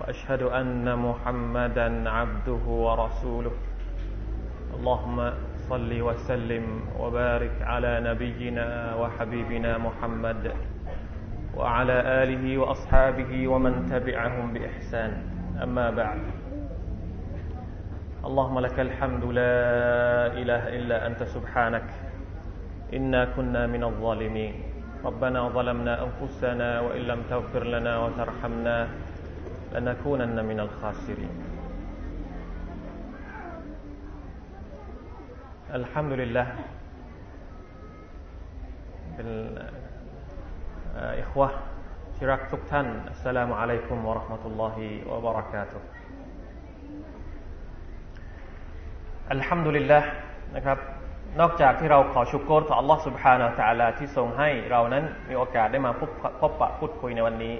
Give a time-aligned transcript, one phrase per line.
[0.00, 3.52] وأشهد أن محمدا عبده ورسوله.
[4.80, 5.18] اللهم
[5.68, 6.64] صل وسلم
[7.00, 10.52] وبارك على نبينا وحبيبنا محمد
[11.56, 15.12] وعلى آله وأصحابه ومن تبعهم بإحسان.
[15.62, 16.20] أما بعد.
[18.24, 19.56] اللهم لك الحمد لا
[20.32, 21.88] إله إلا أنت سبحانك.
[22.96, 24.54] إنا كنا من الظالمين.
[25.04, 28.88] ربنا ظلمنا أنفسنا وإن لم تغفر لنا وترحمنا
[29.73, 31.33] لنكونن من الخاسرين
[35.79, 36.47] الحمد لله
[39.13, 39.29] เป็น
[41.19, 41.47] อิควะ
[42.15, 45.87] ที่รักทุกท่านอัสสลามุอะลัยกุมวะราะห์มะตุลลอฮิวะบะเราะกาตุฮ์
[49.31, 50.09] อัลฮัมดุลิลลาห์
[50.55, 50.77] นะครับ
[51.39, 57.55] นอกจากที่เราขอชุกรต่อ Allah سبحانه และ تعالى ที่ทรงให้เรานั้นมีโอกาสได้มาพบพบปะพูดคุยในวันนี้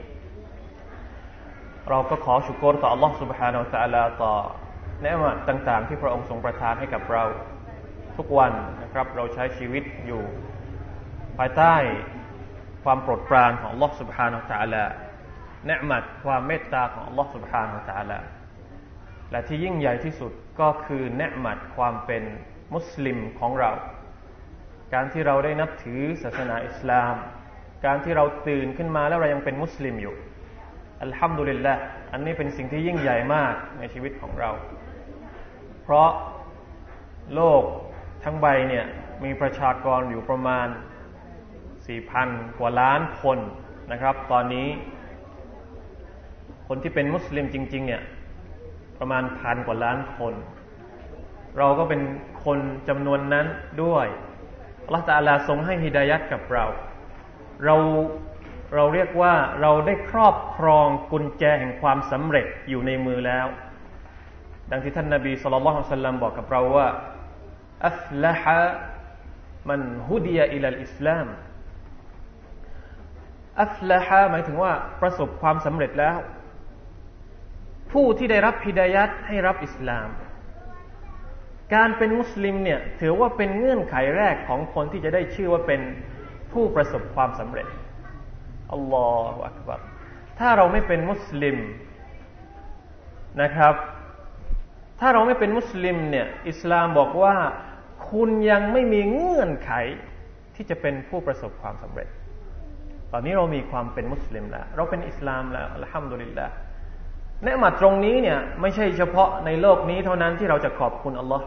[1.90, 4.34] เราก็ขอชุกรต่อ Allah سبحانه และ تعالى ต่อ
[5.02, 7.24] เนืมัต่างๆ ที่พระองค์ทรงประทานให้กับเรา
[8.18, 10.24] ทุกวันนะครับ เราใช้ชีวิตอยู่
[11.38, 11.76] ภายใต้
[12.84, 14.86] ความโปรดปรานของ Allah سبحانه และ تعالى
[15.66, 18.20] เนืมัดความเมตตาของ Allah سبحانه และ تعالى
[19.32, 22.24] และที่ยิ่งใหญ่ที่สุดก็คือเนืมัดความเป็น
[22.74, 23.72] มุสลิมของเรา
[24.94, 27.16] การที่เราได้นับถือศาสนาอิสลาม
[27.86, 30.16] การที่เราตื่นขึ้นมาแล้วเรายังเป็นมุสลิมอยู่
[31.03, 31.75] อัลฮัมดุลิลละ
[32.13, 34.51] อันนี้เป็นสิ่งที่ยิ่งใหญ่มากในชีวิตของเรา
[35.83, 36.11] เพราะ
[37.35, 37.63] โลก
[38.25, 38.87] ทั้งใบเนี่ย
[39.25, 40.67] มีประชากรอยู่ประมาณ
[41.83, 43.39] 4,000 กว่าล้านคน
[43.93, 44.69] นะครับ ตอนนี้
[46.69, 48.03] คนที่เป็นมุสลิมจริง ๆ เนี่ย
[48.99, 50.35] ประมาณพันกว่าล้านคน
[51.59, 52.01] เราก็เป็น
[52.45, 52.59] คน
[52.89, 53.47] จำนวนนั้น
[53.83, 54.07] ด้วย
[54.85, 56.65] อัลลอฮฺตาลาทรงให้ฮิดายัดกับเรา
[57.65, 57.77] เรา
[58.75, 63.47] เราเรียกว่าเราได้ครอบครองกุญแจแห่งความสำเร็จอยู่ในมือแล้ว
[64.71, 66.89] ดังที่ท่านนาบีสุลต่านสัลลัมบอกกับเราว่า
[67.87, 68.63] อัฟละฮะ
[69.69, 71.27] มันฮุดียอิลลอิสลาม
[73.63, 76.17] อัฟละฮะหมายถึงว่าประสบความสำเร็จแล้ว
[77.93, 80.09] ผู้ที่ได้รับฮิดายัดให้รับอิสลาม
[81.75, 85.81] การเป็นมุสลิมเนี่ยถือว่าเป็นเงื่อนไขแรกของคนที่จะได้ชื่อว่าเป็น
[86.53, 87.67] ผู้ประสบความสำเร็จ
[88.73, 89.81] อัลลอฮฺอักบัร
[90.39, 91.57] ถ้าเราไม่เป็นมุสลิม
[93.43, 93.75] นะครับ
[95.01, 97.35] ถ้าเราไม่เป็นมุสลิมเนี่ย อิสลามบอกว่า
[98.11, 99.73] คุณยังไม่มีเงื่อนไข
[100.55, 102.09] ที่จะเป็นผู้ประสบความสำเร็จ
[103.13, 106.47] ตอนนี้เรามีความเป็นมุสลิมแล้ว เราเป็นอิสลามแล้วอัลฮัมดุลิลละ
[107.45, 111.45] เนืมาตรงนี้เนี่ยไม่ใช่เฉพาะในโลกนี้เท่านั้นที่เราจะขอบคุณอัลลอฮ์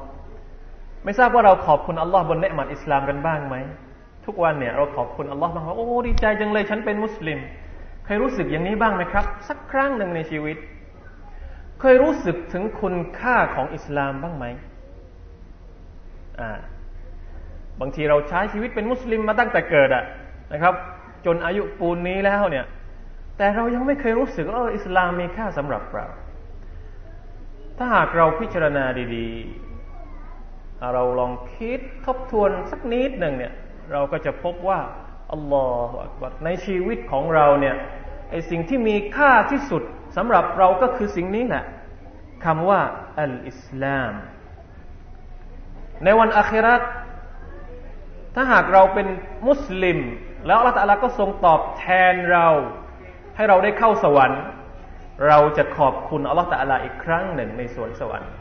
[1.04, 3.56] ไม่ทราบว่าเราขอบคุณอัลลอฮ์บนเนืมัดอิสลามกันบ้างไหม
[4.26, 7.40] ทุกวันเนี่ยเราขอบคุณอัลลอฮ์บ้างว่าโอ้ดีใจจังเลยฉันเป็นมุสลิม
[8.06, 10.58] เคยรู้สึกอย่างนี้บ้างไหมครับ สักครั้งหนึ่งในชีวิต
[11.82, 14.46] เคยรู้สึกถึงคุณค่าของอิสลามบ้างไหม
[16.40, 16.52] อ่า
[17.80, 20.04] บางทีเราใช้ชีวิตเป็นมุสลิมมาตั้งแต่เกิดอะ
[20.54, 20.74] นะครับ
[21.26, 22.66] จนอายุปูนนี้แล้วเนี่ย
[23.38, 26.06] แต่เรายังไม่เคยรู้สึกว่าอิสลามมีค่าสำหรับเรา
[27.78, 28.86] ถ้าหากเราพิจารณา
[29.16, 29.30] ดี
[30.10, 33.54] ๆ เราลองคิดทบทวนสักนิดหนึ่งเนี่ย
[33.92, 34.80] เราก็จะพบว่า
[35.34, 37.76] อัลลอฮฺในชีวิตของเราเนี่ย
[38.32, 39.84] ไอสิ่งที่มีค่าที่สุด
[40.16, 41.66] สำหรับเราก็คือสิ่งนี้แหละ
[42.46, 42.82] คำว่า
[43.22, 44.14] อัลอิสลาม
[46.04, 46.82] ในวันอาคิรัต
[48.36, 49.08] ถ้าหากเราเป็น
[49.48, 50.00] มุสลิม
[50.48, 52.48] แล้วอัลลอฮฺก็ทรงตอบแทนเรา
[53.36, 54.42] ให้เราได้เข้าสวรรค์
[55.28, 58.32] เราจะขอบคุณอัลลอฮฺอีกครั้งหนึ่งในสวนสวรรค์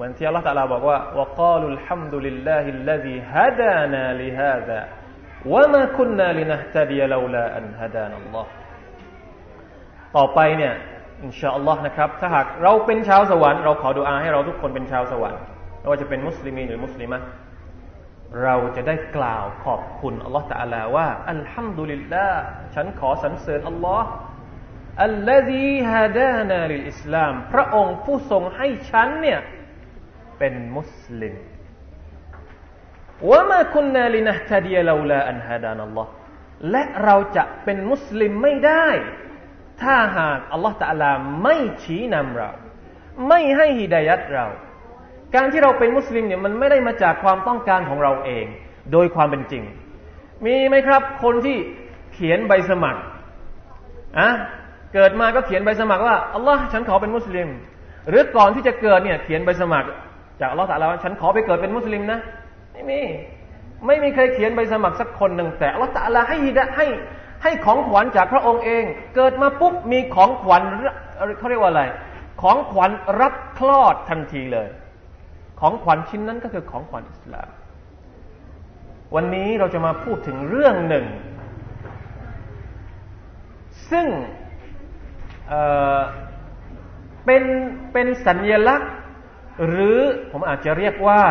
[0.00, 4.80] วันที่อัลลอฮฺตาลาบอกว่าวกาลุลฮัมดุลิลลาฮิลลซีฮะดานาลิฮาดะ
[5.52, 8.46] วะมาคุนนาลินะตะดียลาลาอันฮะดานัลลอฮ
[10.16, 10.74] ต่อไปเนี่ย
[11.22, 15.40] อินชาอัลลอฮ์นะครับถ้าหากเราเป็นชาวสวรรค์เราขอดุอาให้เราทุกคนเป็นชาวสวรรค์
[15.80, 17.20] ไม่ว่าจะเป็นมุสลิมีนหรือมุสลิมะ
[18.42, 22.40] เราจะได้กล่าวขอบคุณอัลลอฮ์ตะอาลาว่าالحمد لله
[22.74, 24.08] ฉันขอสรรเสริญอัลลอฮ์
[25.04, 29.40] الذي هدانا للإسلام พระองค์ผู้ทรงให้ฉันเนี่ย
[30.38, 31.34] เป็นมุสลิม
[33.30, 36.10] وما كنا لنهتدي لولا أن هدانا الله
[36.70, 38.86] และเราจะเป็นมุสลิมไม่ได้
[39.82, 41.10] ถ้าหากอัลลอฮฺตะลา
[41.42, 42.50] ไม่ชี้นำเรา
[43.28, 44.46] ไม่ให้ฮิดายัดเรา
[45.34, 48.46] การที่เราเป็นมุสลิมเนี่ยมันไม่ได้มาจากความต้องการของเราเอง
[48.92, 49.62] โดยความเป็นจริง
[50.44, 51.56] มีไหมครับ คนที่
[52.14, 53.00] เขียนใบสมัคร
[54.18, 54.30] อะ
[54.94, 57.48] เกิดมาก็เขียนใบสมัครว่าอัลลอฮ์ฉันขอเป็นมุสลิม
[58.08, 59.88] หรือก่อนที่จะเกิดเนี่ยเขียนใบสมัคร
[60.40, 62.18] จากอัลลอฮ์ตะลาว่าฉันขอไปเกิดเป็นมุสลิมนะ
[62.72, 63.00] ไม่มี
[63.86, 66.86] ไม่มีใครเขียนใบสมัครสักคนหนึ่งแต่อัลลอฮ์ตะลาให้ฮิดะให้
[67.42, 68.84] ให้ของขวัญจากพระองค์เอง
[69.14, 70.62] เกิดมาปุ๊บมีของขวัญ
[71.38, 71.84] เขาเรียกว่าอะไร
[72.42, 72.90] ของขวัญ
[73.20, 74.68] รับคลอดทันทีเลย
[75.60, 77.48] ของขวัญชิ้นนั้นก็คือของขวัญอิสลาม
[79.14, 81.06] วันนี้เราจะมาพูดถึงเรื่องหนึ่ง
[83.90, 84.06] ซึ่ง
[85.48, 87.42] เเป็น
[87.92, 88.86] เป็นสัญญลักษณ
[89.66, 89.98] หรือ
[90.32, 91.22] ผมอาจจะเรียกว่า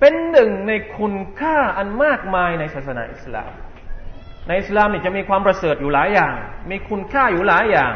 [0.00, 3.50] เป็นหนึ่งในคุณค่าอันมากมายในศาสนาอิสลาม
[4.48, 6.34] ในอิสลามนี่จะมีความประเสริฐอยู่หลายอย่าง
[6.70, 7.92] มีคุณค่าอยู่หลายอย่าง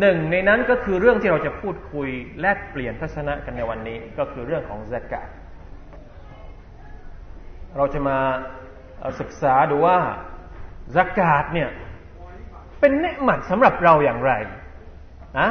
[0.00, 2.08] หนึ่งในนั้นก็คือเรื่องที่เราจะพูดคุย
[2.40, 5.22] แลกเปลี่ยนทัศนะกันในวันนี้ ก็คือเรื่องของซากา
[7.76, 8.18] เราจะมา
[9.20, 9.98] ศึกษาดูว่า
[10.96, 11.70] ซากาศเนี่ย
[12.80, 14.32] เป็นเนืหมัดสำหรับเราอย่างไร
[15.38, 15.48] นะ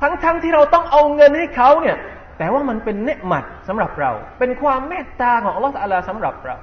[0.00, 1.96] ทั้งๆทที่เราต้องเอาเงินให้เขาเนี่ย
[2.38, 6.56] แต่ว่ามันเป็นเนืหมัดสำหรับเรา เป็นความเมตตาของอัลลอฮฺอาลาสำหรับเรา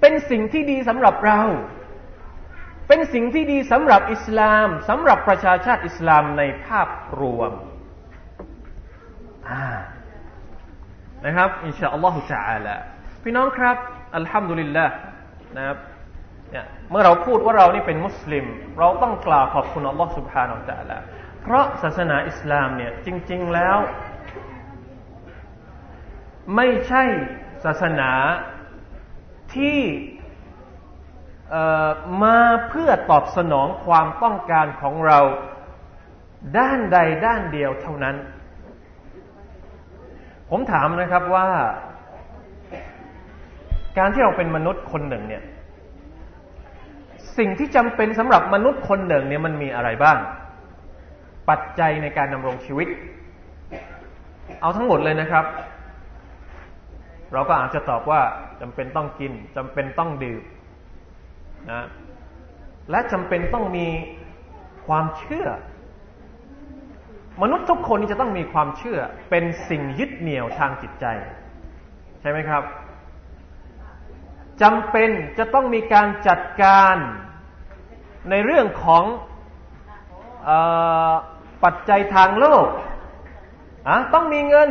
[0.00, 1.40] เป็นสิ่งที่ดีสำหรับเรา
[2.88, 6.88] เป็นสิ่งที่ดีสำหรับอิสลาม สำหรับประชาชาติอิสลามในภาพ
[7.20, 7.52] รวม
[11.24, 12.66] นะครับอินชาอัลลอฮฺจะอาล
[13.22, 13.76] พี่น้องครับ
[14.16, 14.86] อัลฮัมดุลิลละ
[15.56, 15.78] นะครับ
[16.50, 18.44] เนี่ยเมื่อเราพูดว่าเรานี่เป็นมุสลิม
[18.78, 20.96] เราต้องกล่าวขอบคุณอัลลอฮฺ سبحانه และ تعالى
[21.44, 23.76] เพราะศาสนาอิสลามเนี่ยจริง ๆแล้ว
[26.56, 27.02] ไม่ใช่
[27.64, 28.10] ศาสนา
[29.54, 29.80] ที่
[32.22, 32.38] มา
[32.68, 35.18] เพื่อตอบสนองความต้องการของเรา
[36.58, 38.16] ด้านใดด้านเดียวเท่านั้น
[40.50, 41.48] ผมถามนะครับว่า
[43.98, 45.42] การที่เราเป็นมนุษย์คนหนึ่งเนี่ย
[47.38, 50.18] สิ่งที่จำเป็นสำหรับมนุษย์คนหนึ่งเนี่ยมันมีอะไรบ้าง
[51.48, 52.88] ปัจจัยในการดำรงชีวิต
[54.60, 55.44] เอาทั้งหมดเลยนะครับ
[57.32, 58.20] เราก็อาจจะตอบว่า
[58.60, 60.42] จำเป็นต้องกินจำเป็นต้องดื่ม
[61.70, 61.86] นะ
[62.90, 63.88] และจำเป็นต้องมี
[64.86, 65.48] ความเชื่อ
[67.42, 68.98] มนุษย์ทุกคนจะต้องมีความเชื่อ
[69.30, 71.06] เป็นสิ่งยึดเหนี่ยวทางจิตใจ
[72.20, 72.62] ใช่ไหมครับ
[74.62, 76.96] จำเป็นจะต้องมีการจัดการ
[78.30, 79.04] ในเรื่องของ
[80.48, 80.50] อ
[81.64, 82.66] ปัจจัยทางโลก
[83.88, 84.70] อะต้องมีเงิน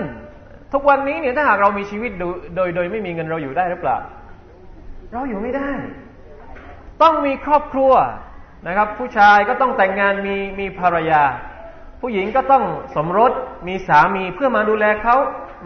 [0.74, 3.98] ทุกวันนี้เนี่ยถ้าหากเรามีชีวิตโดยโดยโดยไม่มีเงินเราอยู่ได้หรือเปล่า
[5.14, 5.70] เราอยู่ไม่ได้
[7.02, 7.94] ต้องมีครอบครัว
[8.68, 11.24] นะครับ ผู้ชายก็ต้องแต่งงานมีมีภรรยา
[12.02, 12.64] ผู้หญิงก็ต้อง
[12.96, 13.32] สมรส
[13.68, 15.16] มีสามีเพื่อมาดูแลเขา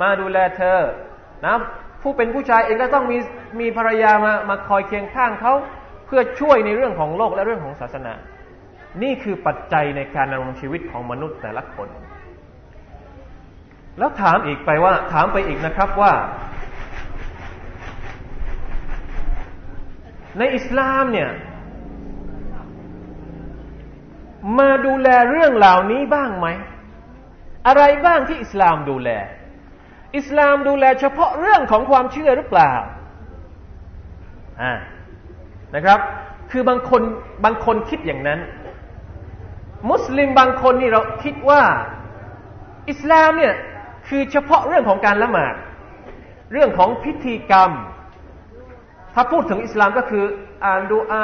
[0.02, 0.80] มาดูแลเธอ
[1.46, 1.56] นะ
[2.02, 3.18] ผู้เป็นผู้ชายเองก็ต้องมี
[3.60, 5.54] มีภรรยามามาคอยเคียงข้างเขา
[6.06, 8.14] เพื่อช่วยในเรื่องของโลกและเรื่องของศาสนา
[9.04, 11.90] นี่คือปัจจัยในการดำรงชีวิตของมนุษย์แต่ละคน
[13.98, 16.14] แล้วถามอีกไปว่า ถามไปอีกนะครับว่า
[20.38, 21.30] ในอิสลามเนี่ย
[24.60, 26.48] มาดูแลเรื่องเหล่านี้บ้างไหม
[27.68, 29.10] อะไรบ้างที่อิสลามดูแล
[30.18, 32.74] อิสลามดูแลเฉพาะเรื่องของความเชื่อหรือเปล่า
[34.62, 34.74] อ่า
[35.76, 36.00] นะครับ
[36.52, 37.02] คือบางคน
[37.44, 38.40] บางคนคิดอย่างนั้น
[39.92, 41.62] มุสลิมบางคนนี่เราคิดว่า
[42.90, 43.56] อิสลามเนี่ย
[44.08, 45.56] คือเฉพาะเรื่องของการละหมาด
[46.52, 47.72] เรื่องของพิธีกรรม
[49.14, 50.26] ถ้าพูดถึงอิสลามก็คือ
[50.66, 51.24] อ่านดูอา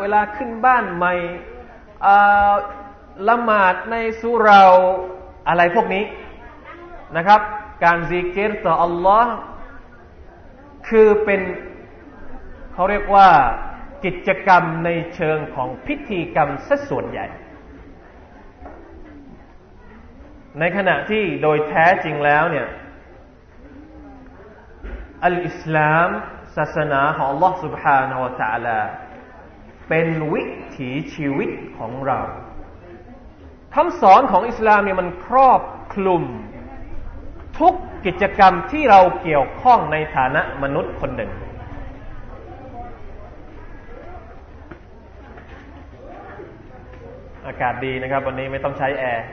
[0.00, 1.14] เวลาขึ้นบ้านใหม่
[3.28, 4.62] ละหมาดในสุรา
[5.48, 6.04] อะไรพวกนี้
[7.16, 7.40] นะครับ
[7.84, 9.34] การซีเกตต่ออัลลอฮ์
[10.88, 11.40] คือเป็น
[12.72, 13.28] เขาเรียกว่า
[14.04, 17.26] กิจกรรมในเชิงของพิธีกรรมซะส่วนใหญ่
[20.59, 22.67] ในขณะที่โดยแท้จริงแล้วเนี่ย
[25.23, 26.09] อัลอิสลาม
[26.55, 28.79] ศาสนาของ Allah سبحانه และ تعالى
[29.89, 30.43] เป็นวิ
[30.77, 32.19] ถีชีวิตของเรา
[33.75, 35.61] คำสอนของอิสลามเนี่ยมันครอบ
[35.93, 36.23] คลุม
[37.59, 37.73] ทุก
[38.05, 41.31] กิจกรรมที่เราเกี่ยวข้องในฐานะมนุษย์คนหนึ่ง
[47.47, 49.25] อากาศดีนะครับ วันนี้ไม่ต้องใช้แอร์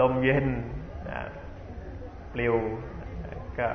[0.00, 0.46] ลมเย็น
[2.32, 2.54] ปลิว
[3.58, 3.68] ก็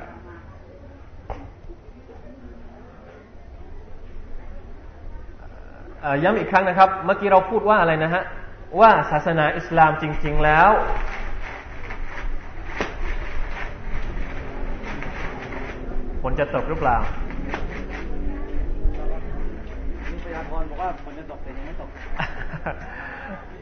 [6.24, 8.24] ย้ำอีกครั้งนะครับ เมื่อกี้เราพูดว่าอะไรนะฮะ
[8.80, 10.70] ว่าศาสนาอิสลามจริง ๆแล้ว
[16.22, 16.98] ฝนจะตกหรือเปล่า
[20.26, 21.90] พยากรณ์บอกว่าฝนจะตกแต่ยังไม่ตก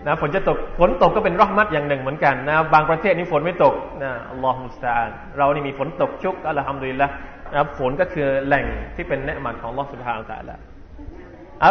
[0.08, 3.74] นะฝนจะตกฝนตกก็เป็นรหมัดอย่างหนึ่งเหมือนกันนะบางประเทศนี่ฝนไม่ตก
[4.04, 4.94] นะอัลลอฮฺมุสตา
[5.38, 7.08] เรานี่มีฝนตกชุกอัลฮัมดุลิลละ
[7.54, 10.56] นะฝนก็คือแหล่งที่เป็นเนืมันของลอสุบฮานตะละ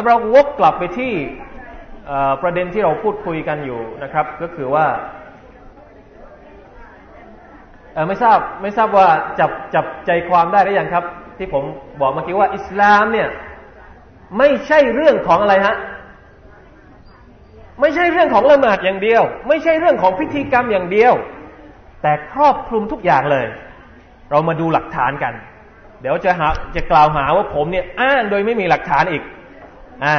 [0.06, 1.12] เราวกกลับไปที่
[2.42, 4.86] ประเด็นที่เราพูดคุยกันอยู่นะครับ ก็คือว่า
[8.08, 9.08] ไม่ทราบไม่ทราบว่า
[9.40, 11.04] จับจับใจความได้หรือยังครับ
[11.38, 11.64] ที่ผม
[12.00, 13.28] บอกเมื่อกี้ว่าอิสลามเนี่ย
[14.38, 15.76] ไม่ใช่เรื่องของอะไรฮะ
[17.80, 21.12] ไม่ใช่เรื่องของละหมาดอย่างเดียว ไม่ใช่เรื่องของพิธีกรรมอย่างเดียว
[22.02, 23.46] แต่ครอบคลุมทุกอย่างเลย
[24.30, 25.34] เรามาดูหลักฐานกัน
[26.00, 29.22] เดี๋ยวจะหาจะกล่าวหาว่าผมเนี่ยอ้างโดยไม่มีหลักฐานอีก
[30.04, 30.16] อ่า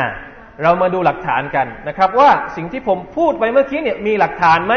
[0.64, 4.74] เรามาดูหลักฐานกันนะครับ ว่าสิ่งที่ผมพูดไปเมื่อกี้เนี่ยมีหลักฐานไหม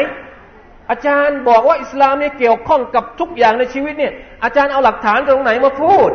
[0.91, 4.13] อาจารย์บอกว่าอิสลามเนี่ยเกี่ยวข้องกับทุกอย่างในชีวิตเนี่ย
[4.45, 6.11] อาจารย์เอาหลักฐานตรงไหนมาพูด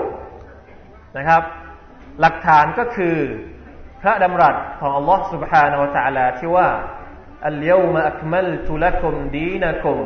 [1.17, 1.43] นะครับ
[2.21, 3.17] หลักฐานก็คือ
[4.06, 6.68] ระดำรัสของ Allah سبحانه และ تعالى ที่ว่า
[7.50, 9.98] اليوم أكملت لكم دينكم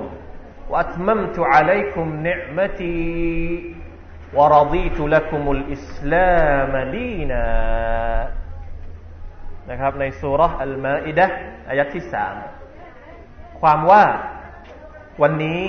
[0.71, 3.75] وأتممت عليكم نعمتي
[4.35, 7.47] ورضيت لكم الإسلام دينا
[9.71, 11.27] นะครับในสุรษอัลมาอิดะ
[11.69, 12.35] อายัดที่สาม
[13.61, 14.03] ความว่า
[15.23, 15.63] วันนี้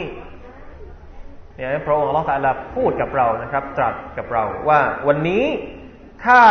[1.56, 5.46] เนี่ยพระองค์อัลลอฮฺพูดกับเรานะครับ ตรัสกับเราว่าวันนี้
[6.26, 6.42] ถ้า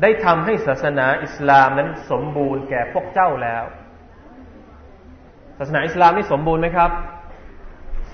[0.00, 3.64] ได้ทำให้ศาสนาอิสลามนั้นสมบูรณ์แก่พวกเจ้าแล้ว
[5.58, 6.90] ศาสนาอิสลามนี่สมบูรณ์ไหมครับ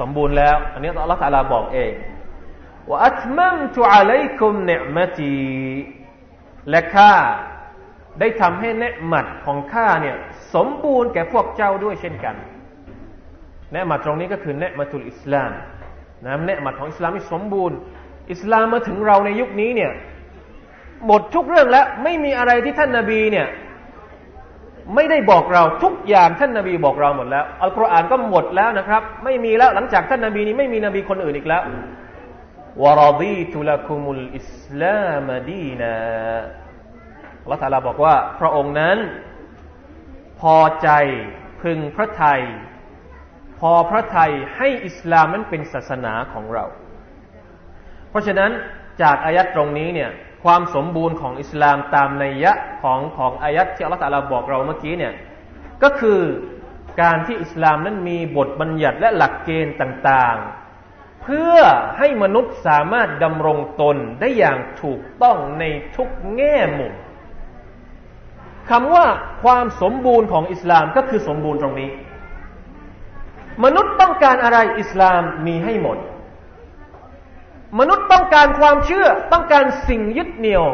[0.00, 1.92] สมบูรณ์แล้ว อันนี้อัลลอฮฺบอกเอง
[2.88, 5.36] ว่าอัตมัมตุอะลัยคุมเนมตี
[6.70, 7.14] และข้า
[8.20, 10.16] ได้ทำให้เนหมัดของข้าเนี่ย
[10.54, 12.36] สมบูรณ์แก่พวกเจ้าด้วยเช่นกัน
[13.72, 15.50] เนหมัดตรงนี้ก็คือเนหมัตุลอิสลาม
[16.24, 17.76] นะเนหมัดของอิสลามที่สมบูรณ์
[18.32, 19.92] อิสลามมาถึงเราในยุคนี้เนี่ย
[21.06, 23.46] หมดทุกเรื่องแล้ว ไม่มีอะไรที่ท่านนาบีเนี่ย
[24.94, 31.62] ไม่ได้บอกเราทุกอย่างท่านนาบีบอกเราหมดแล้วอัลกุรอานก็หมดแล้วนะครับ ไม่มีแล้วหลังจากท่านนาบีนี้ไม่มีนบีคนอื่นอีกแล้ว
[32.82, 35.94] วรดีตุลคุมุลอิสลามดีนา
[37.42, 38.98] อัลลอฮฺตาลาบอกว่า พระองค์นั้น
[40.40, 40.90] พอใจ
[41.62, 42.40] พึงพระไทย
[43.60, 46.64] พอพระไทยให้อิสลามนั้นเป็นศาสนาของเรา
[48.10, 48.50] เพราะฉะนั้น
[49.02, 50.10] จากอายัดตรงนี้เนี่ย
[50.44, 52.52] ความสมบูรณ์ของอิสลามตามนัยยะ
[52.82, 55.14] ของของอายัดที่อัลลอฮฺตาลาบอกเราเมื่อกี้เนี่ย
[55.82, 56.20] ก็คือ
[57.02, 61.56] การที่อิสลามนั้นมีบทบัญญัติและหลักเกณฑ์ต่างๆ เพื่อ
[61.98, 65.64] ให้มนุษย์สามารถดำรงตนได้อย่างถูกต้องใน
[65.96, 66.92] ทุกแง่มุม
[68.70, 69.06] คำว่า
[69.44, 71.90] ความสมบูรณ์ของอิสลามก็คือสมบูรณ์ตรงนี้
[73.64, 75.98] มนุษย์ต้องการอะไรอิสลามมีให้หมด
[77.78, 80.64] มนุษย์ต้องการความเชื่อต้องการสิ่งยึดเหนี่ยว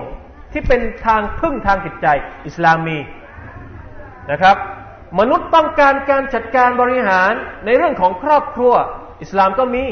[0.53, 2.07] ที่เป็นทางพึ่งทางจิตใจ
[2.47, 2.99] อิสลามมี
[4.31, 4.57] นะครับ
[5.19, 7.33] มนุษย์ต้องการการจัดการบริหาร
[7.65, 8.75] ในเรื่องของครอบครัว
[9.23, 9.85] อิสลามก็มี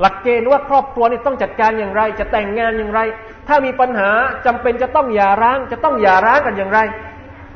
[0.00, 3.00] หลักเกณฑ์ว่าครอบครัวนี่ต้องจัดการอย่างไร จะแต่งงานอย่างไร
[3.48, 4.10] ถ้ามีปัญหา
[4.46, 6.80] จำเป็นจะต้องหย่าร้าง จะต้องหย่าร้างกันอย่างไร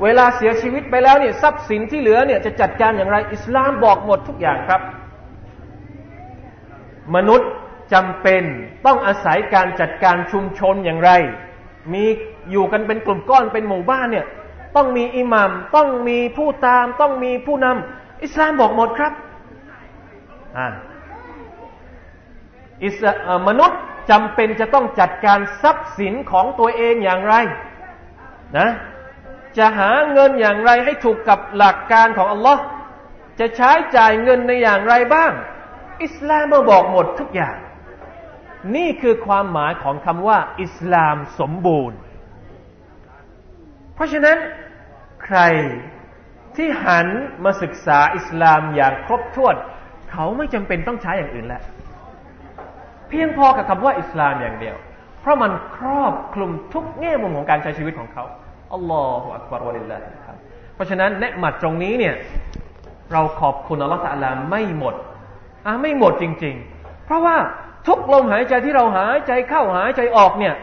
[0.03, 4.81] เวลาเสียชีวิตไปแล้วเนี่ยทรัพย์สินที่เหลือเนี่ยจะจัดการอย่างไร อิสลามบอกหมดทุกอย่างครับ
[7.17, 7.51] มนุษย์
[7.93, 8.43] จำเป็น
[8.87, 11.11] ต้องอาศัยการจัดการชุมชนอย่างไร
[11.93, 12.05] มี
[12.51, 14.27] อยู่กันเป็นกลุ่มก้อนเป็นหมู่บ้านเนี่ย
[14.77, 19.13] ต้องมีอิหมัมต้องมีผู้ตาม ต้องมีผู้นำอิสลามบอกหมดครับ
[20.57, 20.69] อ่า
[22.85, 23.01] อิส
[23.49, 27.35] มนุษย์จำเป็นจะต้องจัดการทรัพย์สินของตัวเองอย่างไร
[28.59, 28.69] นะ
[29.59, 32.63] จะหาเงินอย่างไรให้ถูกกับหลักการของอัลลอฮ์
[33.41, 35.33] จะใช้จ่ายเงินในอย่างไรบ้าง
[36.05, 37.57] อิสลามมาบอกหมดทุกอย่าง
[38.77, 41.99] นี่คือความหมายของคำว่า อิสลามสมบูรณ์
[43.95, 44.37] เพราะฉะนั้น
[45.25, 45.41] ใคร
[46.57, 47.07] ที่หัน
[47.45, 49.57] มาศึกษาอิสลามอย่างครบถ้วน
[50.11, 51.63] เขาไม่จำเป็นต้องใช้อย่างอื่นแล้ว
[53.09, 54.77] เพียงพอกับคำว่าอิสลามอย่างเดียว
[55.21, 58.25] เพราะมันครอบคลุมทุกแง่มุมของการใช้ชีวิตของเขา
[58.75, 60.37] อัลลอฮฺอักบารวะลิลลาฮิครับ
[60.75, 62.15] เพราะฉะนั้นเนหมัดตรงนี้เนี่ย
[63.13, 64.95] เราขอบคุณอัลลอฮฺตะลาไม่หมด
[65.67, 67.37] อ่าไม่หมดจริง ๆ เพราะว่า
[67.87, 70.55] ทุกลมหายใจที่เราหายใจเข้าหายใจออกเนี่ย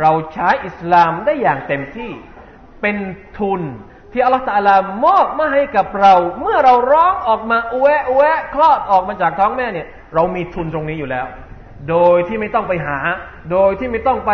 [0.00, 2.10] เราใช้อิสลามได้อย่างเต็มที่
[2.80, 2.96] เป็น
[3.38, 3.62] ทุน
[4.12, 11.26] ที่อัลลอฮฺตะลามอบมาให้กับเรา เมื่อเราร้องออกมาอแวะแวะคลอดออกมาจากท้องแม่เนี่ย เรามีทุนตรงนี้อยู่แล้ว
[11.90, 12.98] โดยที่ไม่ต้องไปหา
[13.50, 14.32] โดยที่ไม่ต้องไป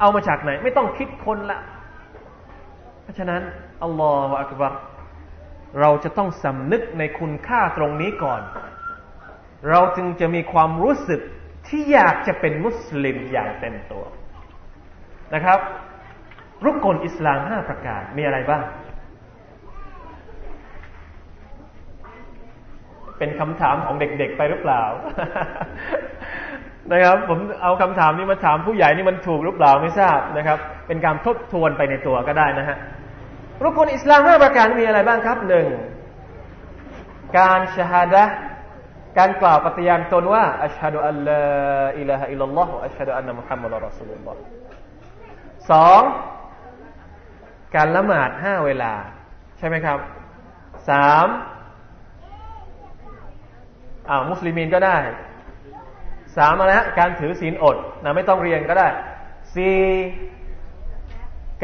[0.00, 1.58] เอามาจากไหน ไม่ต้องคิดคนละ
[3.02, 3.42] เพราะฉะนั้น
[3.82, 4.72] อัลลอฮฺอักบัร
[5.80, 8.40] เราจะต้องสำนึกในคุณค่าตรงนี้ก่อน
[9.70, 11.20] เราจึงจะมีความรู้สึก
[11.70, 14.04] ที่อยากจะเป็นมุสลิมอย่างเต็มตัว
[15.34, 15.58] นะครับ
[16.64, 18.62] รุกกลอิสลามห้าประการมีอะไรบ้าง
[23.18, 24.82] เป็นคำถามของเด็กๆไปหรือเปล่า
[26.92, 32.76] นะครับ ผมเอาคำถามนี้มาถามผู้ใหญ่นี่มันถูกหรือเปล่าไม่ทราบนะครับ เป็นการทบทวนไปในตัวก็ได้นะฮะ
[33.62, 35.66] รุกลอิสลามห้าประการมีอะไรบ้างครับหนึ่ง
[37.38, 38.24] การชาดะ
[39.18, 41.42] การกล่าวปฏิญาณตนว่าอัชฮะดุอัลลอ
[41.84, 44.40] ฮอิลาฮะอิลลัลลอฮ์อัชฮะดุอันนะมุฮัมมัดอัลสุลลอฮ์
[45.70, 46.02] สอง
[47.74, 48.92] การละหมาดห้าเวลา
[49.58, 49.98] ใช่ไหมครับ
[50.88, 51.26] สาม
[54.08, 54.98] อ้ามุสลิมีนก็ได้
[56.36, 58.88] สามอะไรฮะการถือศีลอดนะไม่ต้องเรียนก็ได้
[59.54, 59.78] สี่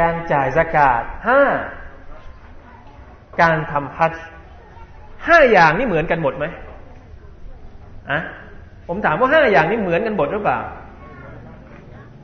[0.01, 1.43] การจ่ายสกาดห้า
[3.41, 4.15] การทำฮัจ
[5.27, 6.45] ห้าอย่างนี่เหมือนกันหมดไหม
[8.11, 8.21] อะ
[8.89, 10.59] ผมถามว่าห้าอย่างนี้เหมือนกันหมดหรือเปล่า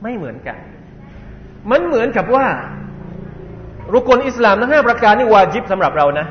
[0.03, 0.57] ไม่เหมือนกัน
[1.71, 2.45] มันเหมือนกับว่า
[3.93, 6.25] รุกลอิสลามทั้งห้าประการนี่วาจิบสำหรับเรานะ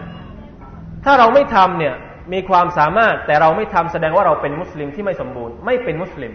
[1.04, 1.94] ถ้าเราไม่ทำเนี่ย
[2.32, 6.32] มีความสามารถแต่เราไม่ทำแสดงว่าเราเป็นมุสลิมที่ไม่สมบูรณ์ ไม่เป็นมุสลิม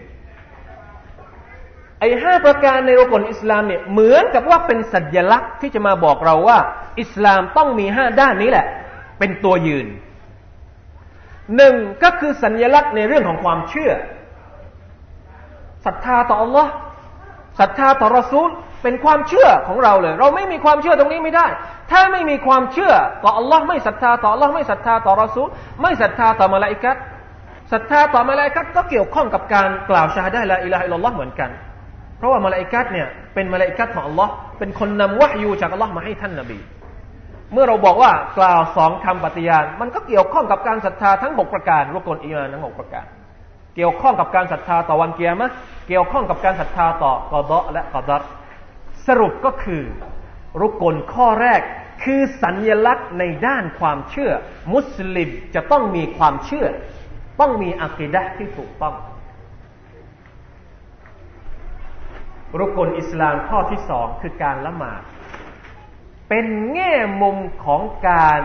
[1.99, 6.57] ไอ้ห้าประการในรุกลอิสลามเนี่ยเหมือนกับว่าเป็นสัญลักษณ์ที่จะมาบอกเราว่า
[7.01, 8.65] อิสลามต้องมีห้าด้านนี้แหละ
[9.19, 9.87] เป็นตัวยืน
[11.55, 13.91] หนึ่งก็คือสัญญลักษณ์ในเรื่องของความเชื่อ
[15.85, 16.67] ศรัทธาต่อ Allah
[17.59, 18.49] ศรัทธาต่อรอซูล
[18.83, 21.47] เป็นความเชื่อของเราเลย เราไม่มีความเชื่อตรงนี้ไม่ได้
[21.91, 25.47] ถ้าไม่มีความเชื่อต่อ Allah ไม่ศรัทธาต่อ Allah ไม่ศรัทธาต่อรอซูล
[25.81, 26.97] ไม่ศรัทธาต่อมาลาอิกัต
[27.71, 31.49] ศรัทธาต่อมาลาอิกัตก็เกี่ยวข้องกับการกล่าวชะฮาดะฮ์ لا إله إلا الله เหมือนกัน
[32.17, 36.59] เพราะว่ามาลาอิกัตเนี่ยเป็นมาลาอิกัตของ Allah เป็นคนนำวะยูจาก Allah มาให้ท่านนบี
[37.53, 43.05] เมื่อเราบอกว่ากล่าวสองคำปฏิญาณ มันก็เกี่ยวข้องกับการศรัทธาทั้งหกประการรุก่นอีมานทั้งหกประการ
[43.75, 45.51] เกี่ยวข้องกับการศรัทธาต่อวันกิยามะฮ์
[45.87, 48.21] เกี่ยวข้องกับการศรัทธาต่อกอฎอและกอดัร
[49.07, 49.83] สรุปก็คือ
[50.59, 51.61] รุกลข้อแรก
[52.03, 54.31] คือสัญญลักษณ์ในด้านความเชื่อ
[54.73, 56.67] มุสลิมจะต้องมีความเชื่อ
[57.39, 58.95] ต้องมีอักีดะที่ถูกต้อง
[62.59, 65.01] รุกลอิสลามข้อที่สองคือการละหมาด
[66.28, 66.92] เป็นแง่
[67.22, 68.40] มุมของการ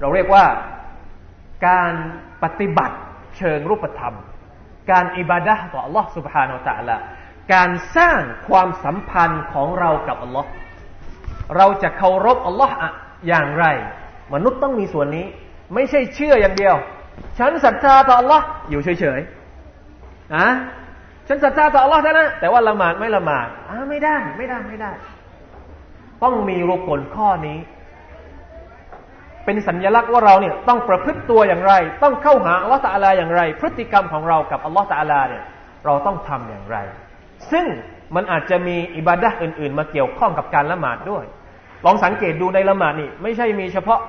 [0.00, 0.44] เราเรียกว่า
[1.68, 1.92] การ
[2.42, 2.96] ปฏิบัติ
[3.36, 4.16] เชิงรูปธรรม
[4.90, 6.96] การอิบาดะต่อ Allah سبحانه และ تعالى
[7.54, 10.46] การสร้างความสัมพันธ์ของเรากับ Allah
[11.56, 12.70] เราจะเคารพ Allah
[13.28, 13.66] อย่างไร
[14.34, 15.26] มนุษย์ต้องมีส่วนนี้
[15.74, 16.74] ไม่ใช่เชื่ออย่างเดียว
[17.38, 18.40] ฉันศรัทธาต่อ Allah
[18.70, 20.48] อยู่เฉยๆนะ
[21.28, 27.57] ฉันศรัทธาต่อ Allah นะแต่ว่าละหมาดไม่ละหมาดอ่าไม่ได้ไม่ได้ไม่ได้ ไต้องมีรุกลข้อนี้
[29.45, 35.43] เป็นสัญญลักษณ์ว่าเราเนี่ยต้องประพฤติตัวอย่างไร ต้องเข้าหาอัลลอฮฺตะอาลาอย่างไร พฤติกรรมของเรากับอัลลอฮฺตะอาลาเนี่ย
[35.85, 36.77] เราต้องทำอย่างไร
[37.51, 37.65] ซึ่ง
[38.15, 41.25] มันอาจจะมีอิบาดะอื่น ๆ มาเกี่ยวข้องกับการละหมาดด้วย
[41.85, 43.99] ลองสังเกตดูในละหมาดนี่ไม่ใช่มีเฉพาะ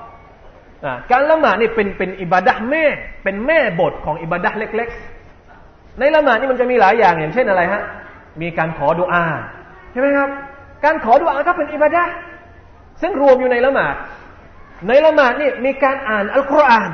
[1.10, 2.84] การละหมาดนี่เป็นเป็นอิบาดะแม่
[3.24, 4.88] เป็นแม่บทของอิบาดะเล็ก
[5.44, 7.82] ๆ ในละหมาดนี่มันจะมีหลายอย่างอย่างเช่นอะไรฮะ
[8.42, 9.24] มีการขอดุอา
[9.92, 10.30] ใช่ไหมครับ
[10.84, 12.02] การขอดุอาก็เป็นอิบาดะ
[13.02, 13.94] ซึ่งรวมอยู่ในละหมาด
[14.88, 16.90] ในละหมาดนี่มีการอ่านอัลกุรอาน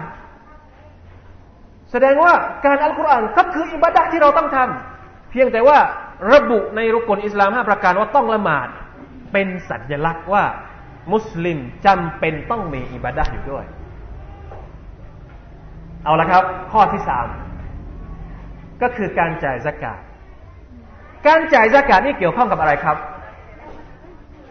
[1.91, 2.33] แสดงว่า
[2.67, 5.79] การอัลกุรอานก็คืออิบาดะที่เราต้องทำเพียงแต่ว่า
[6.33, 8.69] ระบุในรุกลอิสลามห้าประการว่าต้องละหมาด
[9.33, 10.45] เป็นสัญลักษณ์ว่า
[11.13, 13.65] มุสลิมจำเป็นต้องมีอิบาดะอยู่ด้วย
[16.05, 17.27] เอาละครับ ข้อที่สาม
[18.83, 19.99] ก็คือการจ่ายสกาด
[21.27, 22.97] การจ่ายสกาดนี่เกี่ยวข้องกับอะไรครับ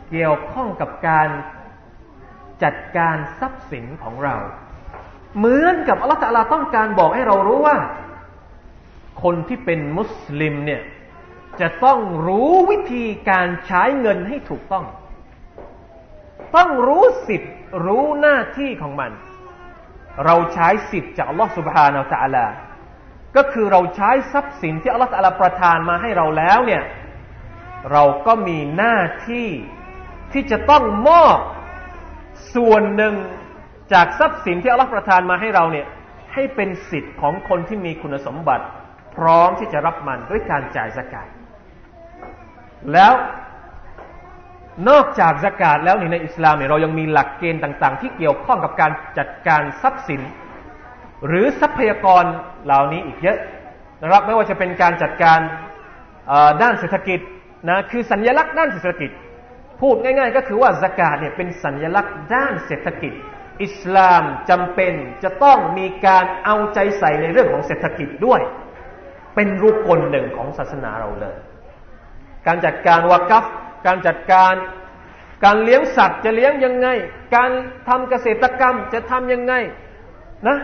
[0.09, 1.29] เกี่ยวข้องกับการ
[2.63, 4.35] จัดการทรัพย์สินของเรา
[5.37, 7.77] เหมือนกับอัลลอฮฺตะลาต้องการบอกให้เรารู้ว่า
[9.23, 10.81] คนที่เป็นมุสลิมเนี่ย
[11.59, 14.85] จะต้องรู้วิธีการใช้เงินให้ถูกต้อง
[16.55, 17.53] ต้องรู้สิทธิ์
[17.85, 19.11] รู้หน้าที่ของมัน
[20.25, 22.47] เราใช้สิทธิ์จากอัลลอฮฺสุบฮานาอัลตะลา
[23.35, 26.83] ก็คือเราใช้ทรัพย์สินที่อัลลอฮฺตะลาประทานมาให้เราแล้วเนี่ย
[27.91, 28.97] เราก็มีหน้า
[29.29, 29.49] ที่
[30.35, 31.37] ที่จะต้องมอบ
[32.55, 33.13] ส่วนหนึ่ง
[33.93, 35.87] จากทรัพย์สินที่อัลลอฮฺประทานมาให้เราเนี่ย
[36.33, 38.65] ให้เป็นสิทธิ์ของคนที่มีคุณสมบัติ
[39.15, 41.27] พร้อมที่จะรับมันด้วยการจ่ายสกาด
[42.93, 43.13] แล้ว
[44.89, 50.21] นอกจากสกาดแล้วในอิสลามเนี่ยเรายังมีหลักเกณฑ์ต่าง ๆ ที่เกี่ยวข้องกับการจัดการทรัพย์สิน
[51.27, 52.23] หรือทรัพยากร
[52.65, 53.37] เหล่านี้อีกเยอะ
[54.01, 55.39] นะครับไม่ว่าจะเป็นการจัดการ
[56.61, 57.19] ด้านเศรษฐกิจ
[57.69, 59.11] นะคือสัญญลักษณ์ด้านเศรษฐกิจ
[59.81, 63.13] พูดง่าย ๆ ก็คือว่าสกาดเนี่ยเป็นสัญลักษณ์ด้านเศรษฐกิจ
[63.63, 68.41] อิสลามจำเป็นจะต้องมีการเอาใจใส่ในเรื่องของเศรษฐกิจด้วย
[69.35, 71.35] เป็นรูปกลหนึ่งของศาสนาเราเลย
[72.47, 73.45] การจัดการวากัฟ
[73.85, 74.53] การจัดการ
[75.45, 76.87] การเลี้ยงสัตว์จะเลี้ยงยังไง
[77.35, 77.51] การ
[77.87, 79.53] ทำเกษตรกรรมจะทำยังไง
[80.47, 80.57] นะ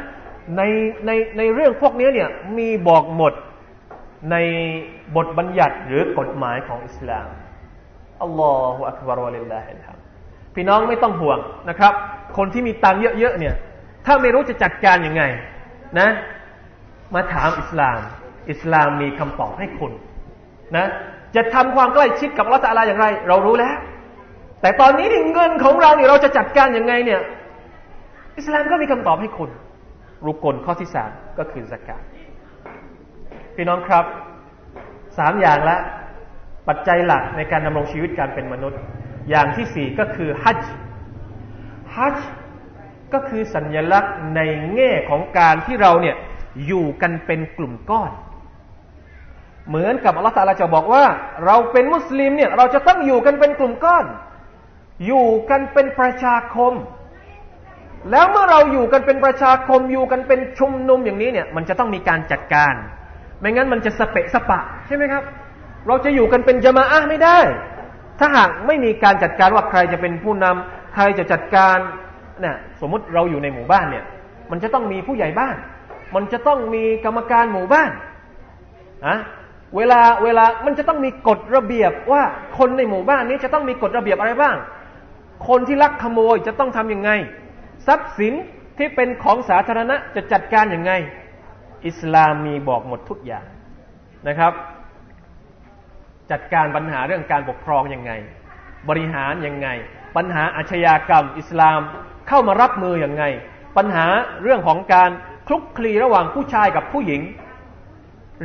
[0.57, 0.61] ใน
[1.05, 3.33] ในในเรื่องพวกนี้เนี่ยมีบอกหมด
[4.31, 4.35] ใน
[5.15, 7.27] บทบัญญัติหรือกฎหมายของอิสลาม
[8.23, 9.97] อัลลอฮฺอักบารวะลิลลาฮิลฮัม
[10.55, 11.93] พี่น้องไม่ต้องห่วงนะครับ
[12.37, 13.55] คนที่มีตังเยอะๆเนี่ย
[14.05, 15.23] ถ้าไม่รู้จะจัดการยังไง
[15.99, 16.07] นะ
[17.13, 17.97] มาถามอิสลาม
[18.51, 19.91] อิสลามมีคำตอบให้คุณ
[20.77, 20.85] นะ
[21.35, 23.75] จะทำความใกล้ชิดกับละตาลาอย่างไร เรารู้แล้ว
[24.61, 27.21] แต่ตอนนี้เงินของเราเนี่ยเราจะจัดการยังไงเนี่ย
[28.37, 29.49] อิสลามก็มีคำตอบให้คุณ
[30.25, 32.03] รุกลข้อที่สามก็คือสกาด
[33.55, 34.05] พี่น้องครับ
[35.17, 35.77] สามอย่างละ
[36.67, 38.79] ปัจจัยหลักในการดำรงชีวิตการเป็นมนุษย์
[39.29, 40.63] อย่างที่สี่ก็คือฮัจ
[41.95, 42.17] ฮัจ
[43.13, 44.41] ก็คือสัญลักษณ์ใน
[44.75, 46.15] แง่ของการที่เราเนี่ย
[46.67, 48.11] อยู่กันเป็นกลุ่มก้อน
[49.67, 51.03] เหมือนกับอัลลอฮฺตาลาจะบอกว่า
[51.45, 54.05] เราเป็นมุสลิมเนี่ยเราจะต้องอยู่กันเป็นกลุ่มก้อน
[55.05, 56.73] อยู่กันเป็นประชาคม
[58.11, 62.73] แล้วเมื่อเราอยู่กันเป็นประชาคมอยู่กันเป็นชุมนุมอย่างนี้เนี่ยมันจะต้องมีการจัดการ
[63.39, 65.23] ไม่งั้นมันจะสเปะสปะใช่ไหมครับ
[65.87, 67.39] เราจะอยู่กันเป็นจมาอะไม่ได้
[68.19, 71.77] ถ้าหากไม่มีการจัดการว่าใครจะเป็นผู้นำใครจะจัดการ
[72.41, 74.05] เนี่ยสมมุติเราอยู่ในหมู่บ้านเนี่ย
[74.51, 75.55] มันจะต้องมีผู้ใหญ่บ้าน
[76.15, 77.91] มันจะต้องมีกรรมการหมู่บ้าน
[79.05, 79.17] อะ
[79.75, 82.23] เวลาเวลามันจะต้องมีกฎระเบียบว่า
[82.57, 84.55] คนในหมู่บ้านนี้จะต้องมีกฎระเบียบอะไรบ้าง
[85.47, 87.11] คนที่ลักขโมยจะต้องทํำยังไง
[87.87, 88.33] ทรัพย์สิน
[88.77, 90.91] ที่เป็นของสาธารณะจะจัดการยังไง
[91.87, 93.45] อิสลามมีบอกหมดทุกอย่าง
[94.27, 94.53] นะครับ
[96.31, 98.11] จัดการปัญหาเรื่องการปกครองยังไง
[98.89, 99.67] บริหารยังไง
[100.15, 101.79] ปัญหาอาชญากรรมอิสลาม
[102.27, 103.23] เข้ามารับมืออย่างไง
[103.77, 104.05] ปัญหา
[104.43, 105.09] เรื่องของการ
[105.47, 107.21] คลุกคลีระหว่างผู้ชายกับผู้หญิง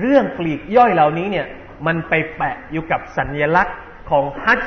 [0.00, 1.46] เรื่องปลีกย่อยเหล่านี้เนี่ย
[1.86, 3.76] มันไปแปะอยู่กับสัญญลักษณ์
[4.10, 4.60] ของฮัจ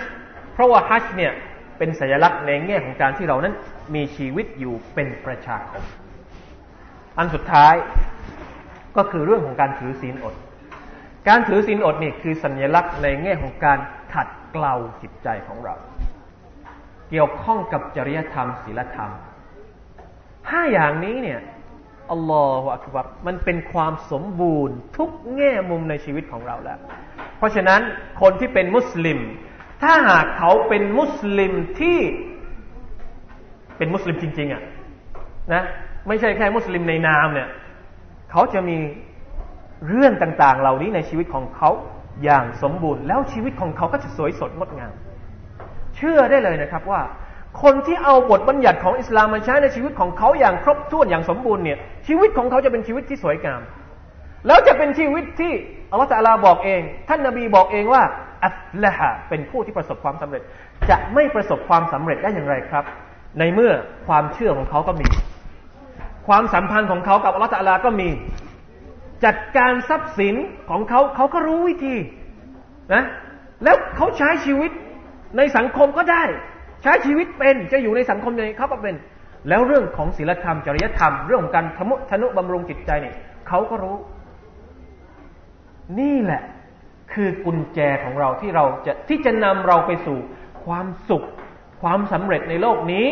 [0.53, 1.31] เพราะว่าฮัจเนี่ย
[1.77, 3.55] เป็นสัญลักษณ์ในแง่ของการที่เรานั้น
[3.95, 5.83] มีชีวิตอยู่เป็นประชาคม
[7.17, 7.75] อันสุดท้าย
[8.97, 10.35] ก็คือเรื่องของการถือศีลอด
[11.27, 13.79] การถือศีลอดนี่คือสัญลักษณ์ในแง่ของการ
[14.13, 15.75] ขัดเกลาจิตใจของเรา
[17.09, 19.11] เกี่ยวข้องกับจริยธรรมศีลธรรม
[20.49, 21.39] ห้าอย่างนี้เนี่ย
[22.11, 26.79] อัลลอฮฺอักบัรมันเป็นความสมบูรณ์ทุกแง่มุมในชีวิตของเราแล้ว
[27.37, 27.81] เพราะฉะนั้น
[28.21, 29.19] คนที่เป็นมุสลิม
[29.83, 31.99] ถ้าหากเขาเป็นมุสลิมที่
[33.77, 34.63] เป็นมุสลิมจริง ๆอะ
[35.53, 35.63] นะ
[36.07, 37.49] ไม่ใช่แค่มุสลิมในนามเนี่ย
[38.31, 38.77] เขาจะมี
[39.87, 41.69] เรื่องต่างๆ เหล่านี้ในชีวิตของเขา
[42.23, 44.93] อย่างสมบูรณ์ แล้วชีวิตของเขาก็จะสวยสดงดงาม
[45.95, 47.01] เชื่อได้เลยนะครับว่า
[47.63, 53.61] คนที่เอาบทบัญญัติของอิสลามมาใช้ในชีวิตของเขาอย่างครบถ้วนอย่างสมบูรณ์เนี่ยชีวิตของเขาจะเป็นชีวิตที่สวยงาม
[54.47, 55.53] แล้วจะเป็นชีวิตที่
[55.91, 58.03] อัลลอฮฺตะลาบอกเอง ท่านนาบีบอกเองว่า
[58.45, 60.41] อัลละฮะเป็นผู้ที่ประสบความสำเร็จ
[60.89, 62.83] จะไม่ประสบความสำเร็จได้อย่างไรครับ
[63.39, 63.71] ในเมื่อ
[64.07, 65.07] ความเชื่อของเขาก็มี
[66.27, 68.09] ความสัมพันธ์ของเขากับอัลลอฮฺตะลาก็มี
[69.25, 70.35] จัดการทรัพย์สิน
[70.69, 71.95] ของเขาเขาก็รู้วิธี
[72.93, 73.03] นะ
[73.63, 74.71] แล้วเขาใช้ชีวิต
[75.37, 76.23] ในสังคมก็ได้
[76.83, 78.95] ใช้ชีวิตเป็นจะอยู่ในสังคมยังไงเขาก็เป็น
[79.49, 83.15] แล้วเรื่องของศีลธรรมจริยธรรม เรื่องของการทมุทนุบำรุงจิตใจเนี่ย
[83.47, 83.97] เขาก็รู้
[85.99, 86.41] นี่แหละ
[87.13, 90.17] คือกุญแจของเราที่เราจะที่จะนำเราไปสู่
[90.65, 91.23] ความสุข
[91.81, 93.07] ความสำเร็จในโลกนี้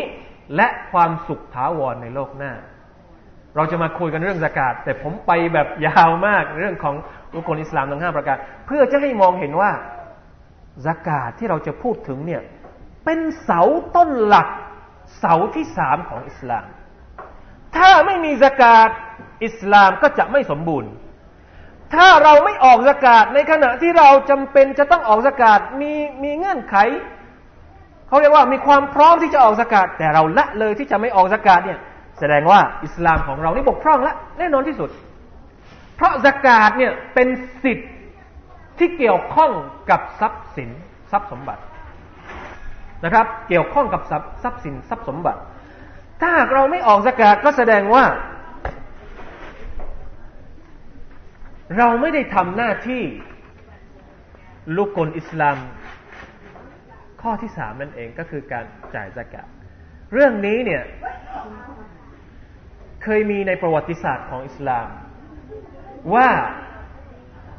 [0.56, 2.52] และความสุขถาวรในโลกหน้า
[3.58, 6.94] เราจะมาคุยกันเรื่องสกาดแต่ผมไปแบบยาวมากเรื่องของ
[7.34, 9.70] รุกลอิสลามทั้งห้าประการ เพื่อจะให้มองเห็นว่า
[10.86, 12.42] สกาดที่เราจะพูดถึงเนี่ย
[13.04, 13.60] เป็นเสา
[13.96, 14.48] ต้นหลัก
[15.18, 16.64] เสาที่สามของอิสลาม
[17.76, 18.88] ถ้าไม่มีสกาด
[19.44, 20.90] อิสลามก็จะไม่สมบูรณ์
[21.94, 25.92] ถ้าเราไม่ออกสกาดในขณะที่เราจำเป็นจะต้องออกสกาดมี
[26.22, 26.76] มีเงื่อนไข
[28.08, 31.78] เขาเรียกว่ามีความพร้อมที่จะออกสกาดแต่เราละเลยที่จะไม่ออกสกาดเนี่ย
[32.18, 34.90] แสดงว่าอิสลามของเรานี่บกพร่องแล้วแน่นอนที่สุด
[35.96, 37.28] เพราะสกาดเนี่ยเป็น
[37.64, 37.90] สิทธิ์
[38.78, 39.50] ที่เกี่ยวข้อง
[39.90, 40.70] กับทรัพย์สิน
[41.10, 41.62] ทรัพย์สมบัติ
[43.04, 44.02] นะครับ เกี่ยวข้องกับ
[44.42, 45.40] ทรัพย์สินทรัพย์สมบัติ
[46.20, 48.04] ถ้าหากเราไม่ออกสกาดก็แสดงว่า
[51.78, 53.02] เราไม่ได้ทำหน้าที่
[54.76, 55.56] ลูกกลอิสลาม
[57.22, 59.48] ข้อที่สามนั่นเองก็คือการจ่ายสกาด
[60.12, 60.82] เรื่องนี้เนี่ย
[63.02, 64.88] เคยมีในประวัติศาสตร์ของอิสลาม
[66.14, 66.28] ว่า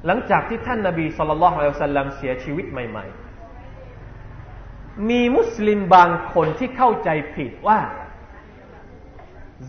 [0.06, 3.06] หลังจากที่ท่านนาบีสุลต่านละฮ์อัลสัลลัมเสียชีวิตใหม่
[4.28, 7.80] ๆ มีมุสลิมบางคนที่เข้าใจผิดว่า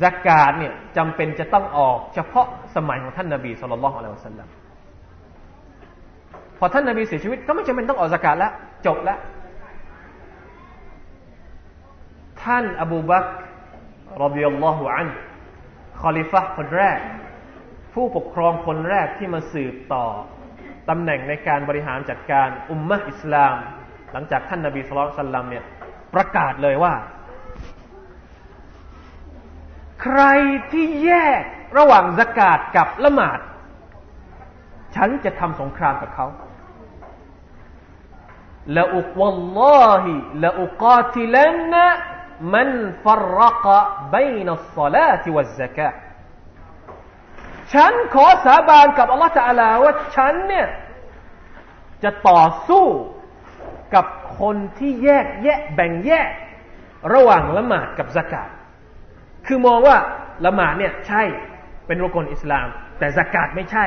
[0.03, 4.48] ซะกาตเนี่ยจำเป็นจะต้องออกเฉพาะสมัยของท่านนาบีสุลต่านละฮ์อะลัยฮิวสัลลัม
[6.59, 8.52] พอท่านนาบีเสียชีวิตก็ไม่จำเป็นต้องออกซะกาตแล้ว
[8.87, 9.18] จบแล้ว
[12.42, 13.24] ท่านอบูบัก
[14.22, 15.09] ร رضي الله عنه
[16.03, 16.99] คอลีฟะฮ์คนแรก
[17.95, 20.07] ผู้ปกครองคนแรกที่มาสืบต่อ
[20.89, 23.57] ตำแหน่งในการบริหารจัดการอุมมะอิสลาม
[24.13, 25.65] หลังจากท่านนบี صلى الله عليه وسلم เนี่ย
[26.15, 26.95] ประกาศเลยว่า
[30.03, 30.23] ใคร
[30.73, 31.11] ที่แย
[31.41, 31.43] ก
[31.79, 33.39] ระหว่างสกาดกับละหมาด
[34.95, 36.27] ฉันจะทำสงครามกับเขา
[38.77, 41.75] ละอุกวัลลอฮิละอุกาติลัน
[42.55, 42.68] มัน
[43.05, 43.07] ฟ
[43.38, 43.79] รกะ
[44.14, 45.88] บัยนัสศลาติวัซซกะ
[47.72, 50.68] ฉันขอสาบานกับอัลลอฮฺตะอาลาว่าฉันเนี่ย
[52.03, 52.87] จะต่อสู้
[53.94, 54.07] กับ
[54.38, 56.29] คนที่แยกแยะแบ่งแยก
[57.14, 58.50] ระหว่างละหมาดกับสกาด
[59.46, 59.96] คือมองว่า
[60.46, 61.22] ละหมาดเนี่ยใช่
[61.87, 62.66] เป็นรุกลอิสลาม
[62.98, 63.87] แต่สกาดไม่ใช่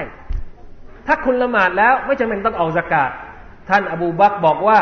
[1.07, 3.11] ถ้าคุณละหมาดแล้วไม่จำเป็นต้องเอาสกาด
[3.69, 4.79] ท่านอบูบักบอกว่า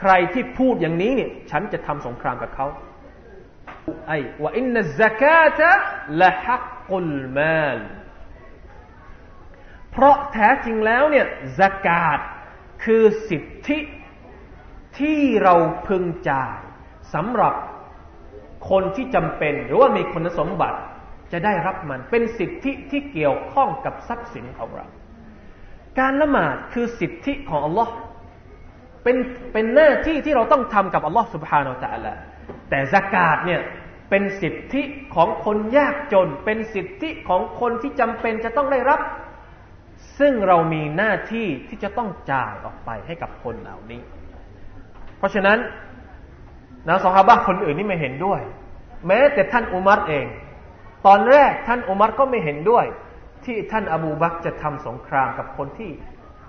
[0.00, 2.66] ใครที่พูดอย่างนี้เนี่ย ฉันจะทำสงครามกับเขา
[4.07, 5.71] ไอ้ว่าอินนัสกาตะ
[6.21, 7.79] ละฮักกุลมาล
[9.91, 11.25] เพราะแท้จริงแล้วเนี่ย
[11.59, 12.19] สกาด
[12.83, 13.79] คือสิทธิ
[14.99, 15.55] ที่เรา
[15.87, 16.57] พึงจ่าย
[17.13, 17.53] สำหรับ
[18.69, 20.79] คนที่จำเป็น หรือว่ามีคุณสมบัติ
[21.31, 24.85] จะได้รับมันเป็นสิทธิที่เกี่ยวข้องกับทรัพย์สินของเรา
[25.99, 27.93] การละหมาดคือสิทธิของอัลลอฮ์
[29.03, 29.17] เป็น
[29.53, 32.13] เป็นหน้าที่ที่เราต้องทำกับอัลลอฮ์ سبحانه และ تعالى
[32.70, 33.60] แต่สกาดเนี่ย
[34.10, 34.82] เป็นสิทธิ
[35.14, 39.00] ของคนยากจน เป็นสิทธิของคนที่จำเป็นจะต้องได้รับ
[40.18, 44.02] ซึ่งเรามีหน้าที่ที่จะต้องจ่ายออกไปให้กับคนเหล่านี้
[45.18, 45.58] เพราะฉะนั้น
[46.88, 48.40] นะสฮาบะคนอื่นนี่ไม่เห็นด้วย
[49.06, 50.26] แม้แต่ท่านอุมัรเอง
[51.06, 52.86] ตอนแรกท่านอุมัรก็ไม่เห็นด้วย
[53.44, 55.90] ที่ท่านอบูบักจะทำสงครามกับคนที่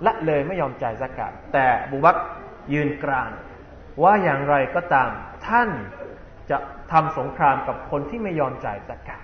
[0.05, 2.17] ละเลยไม่ยอมจ่ายสกาดแต่อบูบัก
[2.73, 3.31] ยืนกราน
[4.03, 5.09] ว่าอย่างไรก็ตาม
[5.49, 5.69] ท่าน
[6.51, 6.57] จะ
[6.91, 9.23] ทำสงครามกับคนที่ไม่ยอมจ่ายสกาด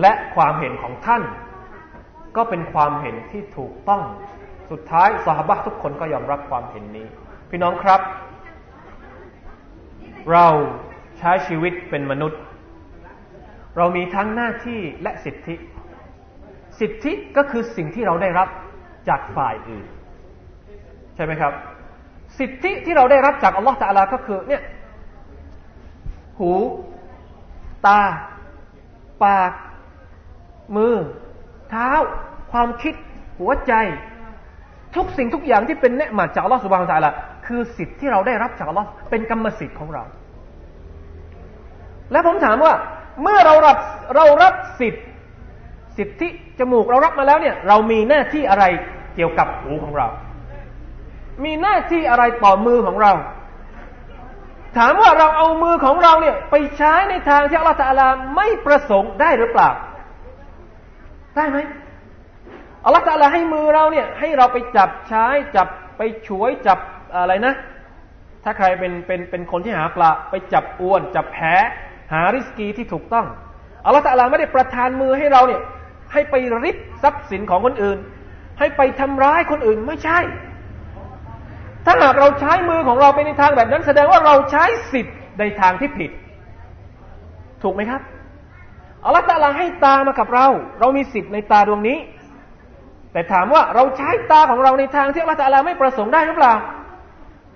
[0.00, 1.22] และความเห็นของท่าน
[2.36, 4.02] ก็เป็นความเห็นที่ถูกต้อง
[4.70, 7.06] สุดท้ายสหบะทุกคนก็ยอมรับความเห็นนี้
[7.50, 8.00] พี่น้องครับ
[10.32, 10.46] เรา
[11.18, 12.40] ใช้ชีวิตเป็นมนุษย์
[13.76, 15.54] เรามีทั้งหน้าที่และสิทธิ
[16.80, 18.48] สิทธิก็คือสิ่งที่เราได้รับ
[19.08, 19.86] จากฝ่ายอื่น
[21.14, 21.52] ใช่ไหมครับ
[22.38, 24.62] สิทธิที่เราได้รับจากอัลลอฮฺตะลาก็คือเนี่ย
[26.38, 26.52] หู
[27.86, 28.00] ตา
[29.24, 29.52] ปาก
[30.76, 30.96] มือ
[31.70, 31.90] เท้า
[32.52, 32.94] ความคิด
[33.40, 33.72] หัวใจ
[34.96, 37.10] ทุกสิ่งทุกอย่างที่เป็นเนืมาจากอัลลอฮฺสุบานตะลา
[37.46, 40.02] คือสิทธิที่เราได้รับจากอัลลอฮฺเป็นกรรมสิทธิ์ของเรา
[42.12, 42.74] และผมถามว่า
[43.22, 43.76] เมื่อเรารับ
[44.16, 45.00] เรารับสิทธิ
[45.98, 48.64] สิทธิจมูกเรารับมาแล้วเนี่ย เรามีหน้าที่อะไร
[49.14, 50.06] เกี่ยวกับหูของเรา
[51.44, 53.12] มีหน้าที่อะไรต่อมือของเรา
[54.78, 59.70] ถามว่าเราเอามือของเราเนี่ย ไปใช้ในทางที่อัลลอฮฺตะลาไม่ประสงค์ได้หรือเปล่า
[61.36, 61.58] ได้ไหม
[62.84, 65.68] อัลลอฮฺตะลาให้มือเราเนี่ย ให้เราไปจับใช้จับ
[65.98, 66.78] ไปช่วยจับ
[67.16, 67.54] อะไรนะ
[68.44, 71.38] ถ้าใครเป็นเป็นเป็นคนที่หาปลาไปจับอวน จับแพ
[72.12, 73.26] หาริสกีที่ถูกต้อง
[73.84, 75.60] อัลลอฮฺตะลาไม่ได้ประทานมือให้เราเนี่ย
[76.12, 77.98] ให้ไปริบทรัพย์สินของคนอื่น
[78.58, 80.18] ให้ไปทำร้ายคนอื่นไม่ใช่
[81.84, 86.10] ถ้าหากเราใช้มือของเราไปในทางแบบนั้น แสดงว่าเราใช้สิทธิ์ในทางที่ผิด
[87.62, 88.00] ถูกไหมครับ
[89.04, 90.46] อัลลอฮฺตาลาให้ตามากับเรา
[90.80, 91.98] เรามีสิทธิ์ในตาดวงนี้
[93.12, 96.54] แต่ถามว่าเราใช้ตาของเราในทางที่อัลลอฮฺตาลาไม่ประสงค์ได้หรือเปล่า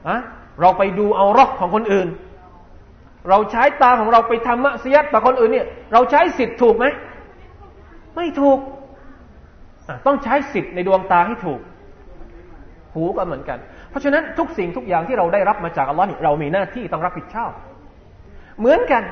[0.08, 0.18] อะ
[0.60, 2.08] เราไปดูเอารอกของคนอื่น
[3.28, 6.86] เราใช้ตาของเราไปทำมะเสียดต่อคนอื่นเนี่ย เราใช้สิทธิ์ถูกไหม
[8.16, 8.58] ไม่ถูก
[10.06, 11.60] ต้องใช้สิทธิ์ในดวงตาให้ถูก
[12.94, 13.58] หูก็เหมือนกัน
[13.89, 17.51] เพราะฉะนั้นทุกสิ่งทุกอย่างที่เราได้รับมาจากอัลลอฮ์นี่เรามีหน้าที่ต้องรับผิดชอบ
[18.59, 19.03] เหมือนกัน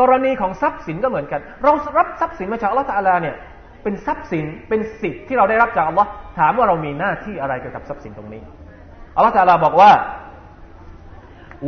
[0.00, 3.36] กรณีของทรัพย์สินก็เหมือนกัน เรารับทรัพย์สินมาจากอัลลอฮ์ตาลาเนี่ย
[3.82, 8.42] เป็นทรัพย์สิน เป็นสิทธิ์ที่เราได้รับจากอัลลอฮ์ถามว่าเรามีหน้าที่อะไรเกี่ยวกับทรัพย์สินตรงนี้
[9.16, 9.92] อัลลอฮ์ตาลาบอกว่า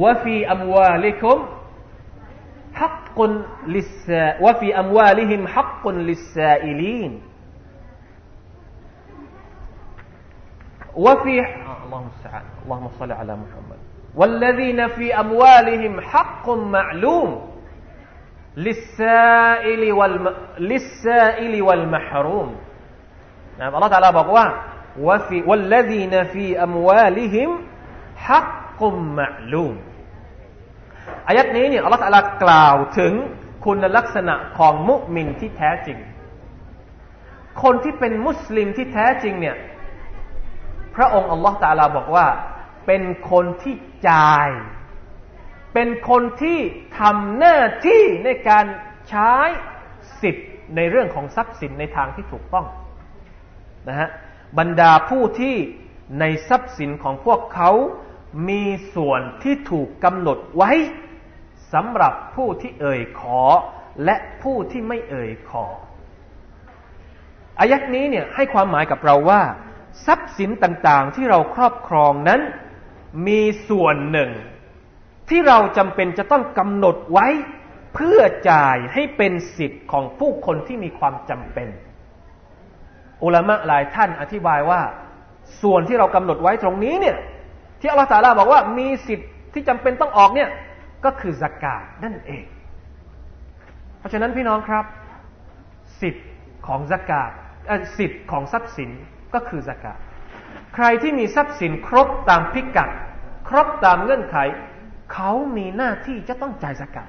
[0.03, 1.39] วะฟีอัมวาลิคุม
[2.81, 3.31] ฮักกุน
[3.77, 4.09] ลิส
[4.45, 7.13] วะฟีอัมวาลิฮิมฮักกุนลิสซาอิลีน
[11.05, 11.37] وفي
[11.91, 13.79] اللهم استعان اللهم صل على محمد
[14.15, 17.31] والذين في أموالهم حق معلوم
[18.57, 20.35] للسائل والم...
[20.59, 22.57] للسائل والمحروم
[23.59, 24.47] نعم الله تعالى بقوا
[25.01, 27.51] وفي والذين في أموالهم
[28.17, 29.75] حق กุมมะลูม
[31.29, 33.13] อายัดนี้เนี่ยอัลลอฮฺตะลากล่าวถึง
[33.65, 35.99] คุณลักษณะของมุมินที่แท้จริง
[37.63, 39.57] คนที่เป็นมุสลิมที่แท้จริงเนี่ย
[40.96, 42.28] พระองค์อัลลอฮฺตะลาบอกว่า
[42.86, 43.76] เป็นคนที่
[44.10, 44.50] จ่าย
[45.74, 46.60] เป็นคนที่
[47.00, 48.66] ทำหน้าที่ในการ
[49.10, 49.34] ใช้
[50.22, 52.66] สิทธิ์ในเรื่องของทรัพย์สินในทางที่ถูกต้อง
[53.90, 54.10] นะฮะ
[54.60, 55.56] บรรดาผู้ที่
[56.20, 57.72] ในทรัพย์สินของพวกเขา
[58.50, 58.64] มี
[58.96, 60.72] ส่วนที่ถูกกำหนดไว้
[61.74, 63.42] สำหรับผู้ที่เอ่ยขอ
[64.06, 65.66] และผู้ที่ไม่เอ่ยขอ
[67.60, 69.42] อายักนี้เนี่ยให้ความหมายกับเราว่า
[70.06, 72.42] ทรัพย์สินต่างๆ ที่เราครอบครองนั้น
[73.28, 74.32] มีส่วนหนึ่ง
[75.30, 77.28] ที่เราจำเป็นจะต้องกำหนดไว้
[77.96, 81.68] เพื่อจ่ายให้เป็นสิทธิ์ของผู้คนที่มีความจำเป็น
[83.24, 84.82] อุลามะหลายท่านอธิบายว่า
[85.62, 87.18] ส่วนที่เรากำหนดไว้ตรงนี้เนี่ย
[87.80, 90.50] ที่อัลลอฮฺตาลาบอกว่ามีสิทธิ์ที่จำเป็นต้องออกเนี่ย
[91.06, 92.46] ก็คือสกาดนั่นเอง
[94.00, 94.86] เพราะฉะนั้นพี่น้องครับ
[96.02, 96.28] สิทธิ์
[96.68, 97.32] ของสกาด
[97.98, 98.92] สิทธิ์ของทรัพย์สิน
[99.35, 99.99] ก็คือสกาด
[100.75, 102.91] ใครที่มีทรัพย์สินครบตามพิกัด
[103.49, 104.37] ครบตามเงื่อนไข
[105.13, 107.09] เขามีหน้าที่จะต้องจ่ายสกาด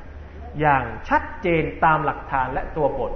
[0.60, 3.12] อย่างชัดเจนตามหลักฐานและตัวบท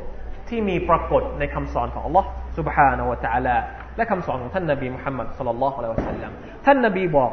[0.49, 2.25] ที่มีปรากฏในคำสอนของ Allah
[2.57, 3.57] سبحانه และ تعالى
[3.97, 6.31] และคำสอนของท่านนบีมุฮัมมัดสุลลัลลอฮุอะลัยฮิวะสัลลัม
[6.65, 7.31] ท่านนบีบอก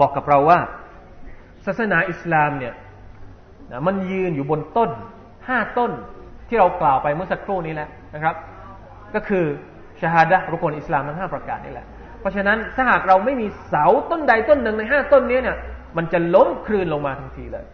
[0.00, 0.58] บอกกับเราว่า
[1.66, 2.74] ศาสนาอิสลามเนี่ย
[3.70, 4.90] นะมันยืนอยู่บนต้น
[5.48, 5.92] ห้าต้น
[6.48, 8.34] ที่เรากล่าวไปเมื่อสักครู่นี้แหละนะครับ
[9.14, 9.44] ก็คือ
[10.01, 11.85] ชาฮาดะรุกลอิสลามทั้งห้าประการนี่แหละ
[12.19, 15.57] เพราะฉะนั้นถ้าหากเราไม่มีเสาต้นใดต้นหนึ่งในห้าต้นนี้เนี่ย
[15.97, 17.65] มันจะล้มคลืนลงมาทันทีเลย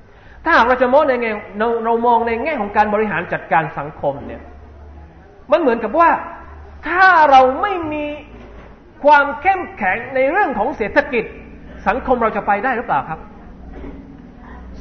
[0.43, 4.41] ถ้าหากเราจะมองในแง่เราเรามองในแง่ของการบริหารจัดการสังคมเนี่ย
[5.51, 6.10] มันเหมือนกับว่า
[6.88, 8.05] ถ้าเราไม่มี
[9.03, 11.23] ความเข้มแข็งในเรื่องของเศรษฐกิจ
[11.88, 13.19] สังคมเราจะไปได้หรือเปล่าครับ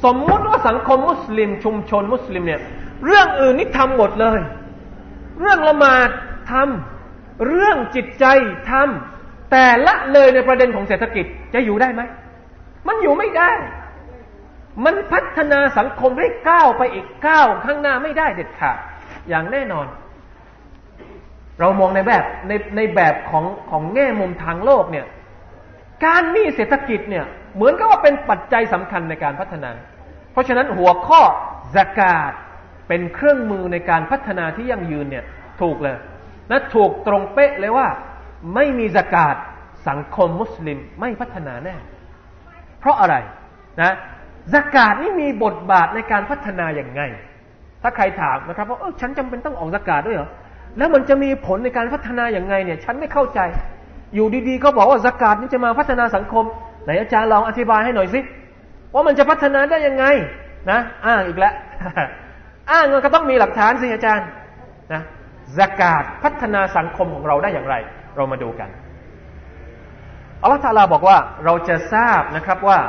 [0.03, 2.61] สมมุติว่าสังคมมุสลิม ชุมชนมุสลิมเนี่ย
[3.05, 4.39] เรื่องอื่นนี่ทำหมดเลย
[5.41, 6.09] เรื่องละหมาด
[6.51, 6.90] ทำ
[7.45, 8.25] เรื่องจิตใจ
[8.69, 12.01] ทำแต่ละเลยในประเด็นของเศรษฐกิจจะอยู่ได้ไหม
[12.87, 13.51] มันอยู่ไม่ได้
[14.85, 18.77] มันพัฒนาสังคมให้ก้าวไปอีกก้าวข้างหน้าไม่ได้เด็ดขาด
[19.29, 19.87] อย่างแน่นอน
[21.59, 25.05] เรามองในแบบในในแบบของของแง่มุมทางโลกเนี่ย
[26.05, 27.25] การมีเศรษฐกิจเนี่ย
[27.55, 29.71] เหมือนกับว่าเป็นปัจจัยสำคัญในการพัฒนา
[30.31, 31.21] เพราะฉะนั้นหัวข้อ
[31.75, 32.31] สกาด
[32.87, 35.25] เป็นเครื่องมือในการพัฒนาที่ยั่งยืนเนี่ย
[35.61, 35.97] ถูกเลย
[36.49, 37.87] และถูกตรงเป๊ะเลยว่า
[38.55, 39.35] ไม่มีสกาด
[39.87, 41.75] สังคมมุสลิมไม่พัฒนาแน่
[42.79, 43.15] เพราะอะไร
[43.81, 43.93] นะ
[44.53, 47.01] สกาดนี่มีบทบาทในการพัฒนาอย่างไง
[47.81, 50.29] ถ้าใครถามนะครับว่าเออฉันจำเป็นต้องออกสกาดด้วยเหรอ
[50.77, 53.39] แล้วมันจะมีผลในการพัฒนาอย่างไงเนี่ย ฉันไม่เข้าใจ
[54.15, 56.45] อยู่ดีๆก็บอกว่าสกาดนี่จะมาพัฒนาสังคม
[56.83, 58.19] ไหนอาจารย์ลองอธิบายให้หน่อยสิ
[58.93, 60.05] ว่ามันจะพัฒนาได้ยังไง
[60.71, 61.53] นะอ้างอีกแล้ว
[62.71, 64.27] อ้างก็ต้องมีหลักฐานสิอาจารย์
[64.93, 65.01] นะ
[65.57, 67.75] สกาดพัฒนาสังคมของเราได้อย่างไร
[68.15, 68.69] เรามาดูกัน
[70.41, 72.79] อัลลอฮฺตาลาบอกว่าเราจะทราบนะครับว่า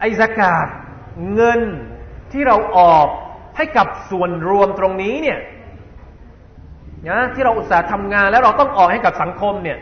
[0.00, 0.66] ไอ้สกาด
[1.34, 1.60] เงิน
[2.32, 3.08] ที่เราออก
[3.56, 5.38] ให้กับส่วนรวมตรงนี้เนี่ย
[7.08, 9.78] นะที่เราอุตส่าห์ทำงานแล้วเราต้องออกให้กับสังคมเนี่ย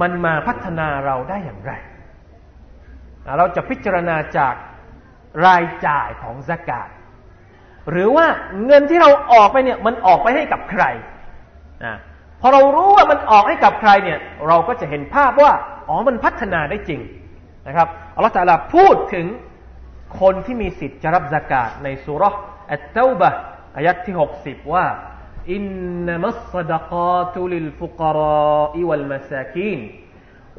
[0.00, 1.72] มันมาพัฒนาเราได้อย่างไร
[3.38, 4.54] เราจะพิจารณาจาก
[5.46, 6.88] รายจ่ายของสกาด
[7.91, 8.27] หรือว่า
[8.65, 10.83] เงินที่เราออกไปเนี่ยมันออกไปให้กับใคร
[11.85, 11.95] นะ
[12.41, 15.53] พอเรารู้ว่ามันออกให้กับใครเนี่ยเราก็จะเห็นภาพว่า
[15.87, 17.01] อ๋อมันพัฒนาได้จริง
[17.67, 19.25] นะครับอัลลอฮฺตาลาพูดถึง
[20.21, 22.35] คนที่มีสิทธิ์จะรับสกาดในสุรษ
[22.71, 23.29] อัตเตาบะ
[23.75, 24.85] อายัดที่หกสิบว่า
[25.57, 29.79] إنما الصدقات للفقراء والمساكين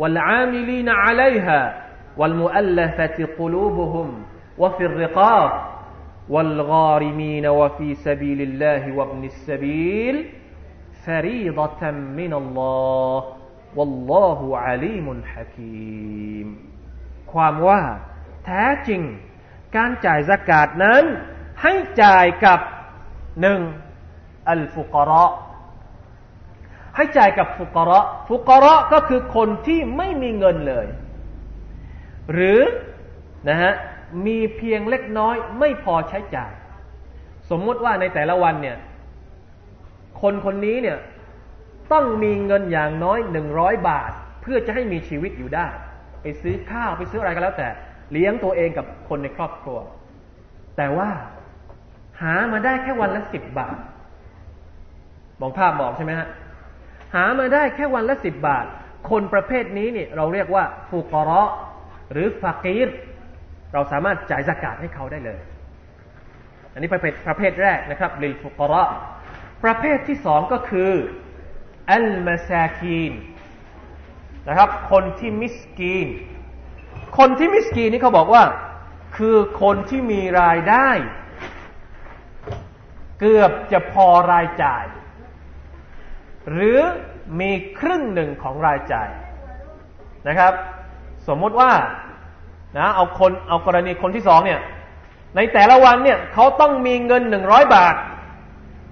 [0.01, 1.61] والعاملين عليها
[2.17, 4.09] والمؤلفة قلوبهم
[4.59, 5.51] وفي الرقاب
[6.29, 10.17] والغارمين وفي سبيل الله وابن السبيل
[11.07, 13.25] فريضة من الله
[13.77, 16.49] والله عليم حكيم
[17.33, 17.81] ความว่า
[18.45, 19.03] แท้จริง
[19.77, 21.05] การจ่ายสกาดนั้น
[21.63, 21.73] ให้
[22.03, 22.61] จ่ายกับ
[23.41, 23.61] หนึ่ง
[24.49, 25.27] อัลฟุกระ
[26.97, 30.87] ให้จ่ายกับฟุกระฟุกระก็คือคนที่ไม่มีเงินเลย
[32.33, 32.61] หรือ
[33.49, 33.73] นะฮะ
[34.26, 36.52] มีเพียงเล็กน้อยไม่พอใช้จ่าย
[37.50, 38.78] สมมติว่าในแต่ละวันเนี่ย
[40.22, 40.98] คนคนนี้เนี่ย
[41.92, 44.12] ต้องมีเงินอย่างน้อยหนึ่งร้อยบาท
[44.42, 45.68] เพื่อจะให้มีชีวิตอยู่ได้
[46.22, 47.70] ไปซื้อข้าวไปซื้ออะไรก็แล้วแต่
[48.12, 49.78] เลี้ยงตัวเองกับคนในครอบครัว
[50.78, 51.10] แต่ว่า
[52.22, 53.78] หามาได้แค่วันละสิบบาท
[55.40, 56.28] มองภาพบอกใช่ไหมฮะ
[57.16, 58.66] หามาได้แค่วันละสิบบาท
[59.10, 61.44] คนประเภทนี้เนี่ยเราเรียกว่าฟูกรอ
[62.12, 62.90] หรือฟากีร
[63.74, 65.40] เราสามารถจ่ายสกาดให้เขาได้เลย
[66.74, 68.86] อันนี้ประเภทประเภทแรกนะครับลิลฟุกรอ
[69.64, 70.92] ประเภทที่สองก็คือ
[71.92, 73.14] อัลมาซาคีน
[74.48, 76.08] นะครับ คนที่มิสกีน
[77.18, 78.44] คนที่มิสกีนนี่เขาบอกว่า
[79.18, 80.90] คือคนที่มีรายได้
[83.20, 84.86] เกือบจะพอรายจ่าย
[86.50, 86.80] หรือ
[87.40, 89.10] มีครึ่งหนึ่งของรายจ่าย
[90.28, 90.54] นะครับ
[91.28, 91.72] สมมติว่า
[92.78, 94.62] นะเอาคนเอากรณีคนที่สองเนี่ย
[95.36, 97.96] ในแต่ละวันเนี่ยเขาต้องมีเงินหนึ่งร้อยบาท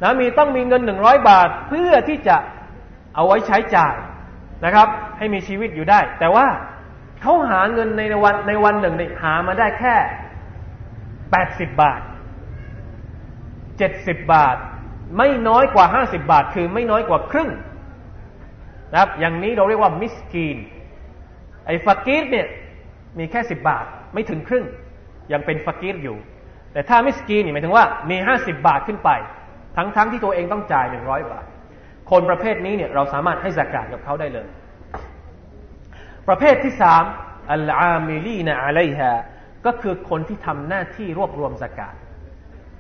[0.03, 2.38] นะมีต้องมีเงินหนึ่งร้อยบาทเพื่อที่จะ
[3.15, 3.95] เอาไว้ใช้จ่าย
[4.65, 6.47] นะครับ ให้มีชีวิตอยู่ได้ แต่ว่า
[7.21, 9.95] เขาหาเงินในวันในวันหนึ่งเนี่ยหามาได้แค่
[11.32, 12.01] แปดสิบบาท
[13.77, 14.55] เจ็ดสิบบาท
[15.17, 17.49] ไม่น้อยกว่าห้าสิบบาท คือไม่น้อยกว่าครึ่ง
[18.91, 20.57] นะครับ อย่างนี้เราเรียกว่ามิสกีน
[21.65, 22.47] ไอ้ฟักีรเนี่ย
[23.20, 24.66] มีแค่สิบบาทไม่ถึงครึ่ง
[25.32, 26.18] ยังเป็นฟักีรอยู่
[26.74, 29.09] แต่ถ้ามิสกีนี่หมายถึงว่ามีห้าสิบบาทขึ้นไป
[29.78, 31.45] ทั้งๆทที่ตัวเองต้องจ่ายหนึ่งร้อยบาท
[32.12, 34.47] คนประเภทนี้เนี่ยเราสามารถให้สกาดกับเขาได้เลย
[36.28, 37.03] ประเภทที่สาม
[37.51, 39.14] อัลอามิลีนะอะไลฮะ
[39.66, 41.95] ก็คือคนที่ทำหน้าที่รวบรวมสกาด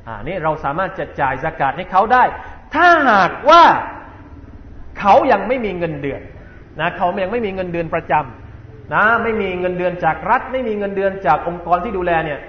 [0.07, 2.23] อ่านี่เราสามารถจะจ่ายสกาดให้เขาได้
[2.75, 3.63] ถ้าหากว่า
[4.99, 6.21] เขายังไม่มีเงินเดือน
[6.79, 8.40] นะเขายังไม่มีเงินเดือนประจำ
[8.93, 12.39] นะไม่มีเงินเดือนจากรัฐ ไม่มีเงินเดือนจากองค์กรที่ดูแลเนี่ย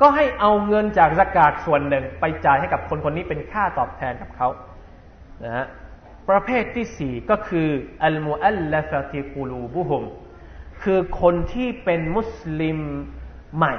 [0.00, 4.48] ก็ให้เอาเงินจากสกาดส่วนหนึ่งไปจ่ายให้กับคนคนนี้เป็นค่าตอบแทนกับเขา
[5.44, 5.66] นะฮะ
[6.30, 7.68] ประเภทที่สี่ก็คือ
[8.04, 10.02] อัลมุอัลลฟะติกูลูบุฮุม
[10.82, 12.78] คือคนที่เป็นมุสลิม
[13.56, 13.74] ใหม่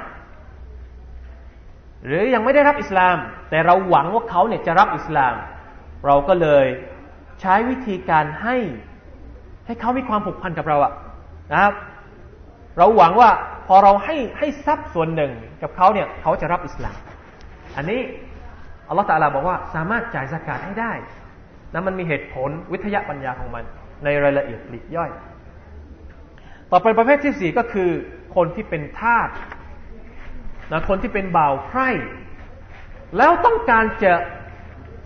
[2.06, 3.16] หรือยังไม่ได้รับอิสลาม
[3.50, 5.34] แต่เราหวังว่าเขาเนี่ยจะรับอิสลาม
[6.06, 6.66] เราก็เลย
[7.40, 8.56] ใช้วิธีการให้
[9.66, 10.92] ให้เขามีความผูกพันกับเราอะ
[11.52, 11.72] นะครับ
[12.78, 13.30] เราหวังว่า
[13.66, 15.32] พอเราให้ให้ทรัพย์ส่วนหนึ่ง
[15.62, 16.96] กับเขาเนี่ยเขาจะรับอิสลาม
[17.76, 18.00] อันนี้
[18.88, 20.92] อัลลอฮฺตาลาบอกว่าสามารถจ่ายสกาดให้ได้
[21.72, 23.64] นะมันมีเหตุผลวิทยาปัญญาของมัน
[24.04, 25.10] ในรายละเอียดปลีกย่อย
[26.70, 27.90] ต่อไปประเภทที่สี่ก็คือ
[28.36, 29.28] คนที่เป็นทาส
[30.72, 31.88] นะคนที่เป็นบ่าวไพร่
[33.16, 34.12] แล้วต้องการจะ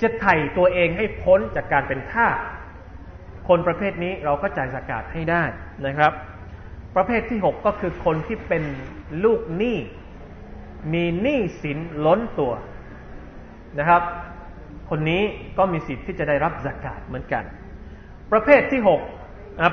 [0.03, 2.36] จะไถ่ตัวเองให้พ้นจากการเป็นทาส
[3.49, 5.42] คนประเภทนี้เราก็จ่ายสกาดให้ได้
[5.86, 6.12] นะครับ
[6.97, 8.62] ประเภทที่หกก็คือคนที่เป็น
[9.24, 9.78] ลูกหนี้
[10.92, 12.53] มีหนี้สินล้นตัว
[13.78, 14.03] นะครับ
[14.90, 15.22] คนนี้
[15.59, 17.44] ก็มีสิทธิ์ที่จะได้รับสกาดเหมือนกัน
[18.32, 19.01] ประเภทที่หก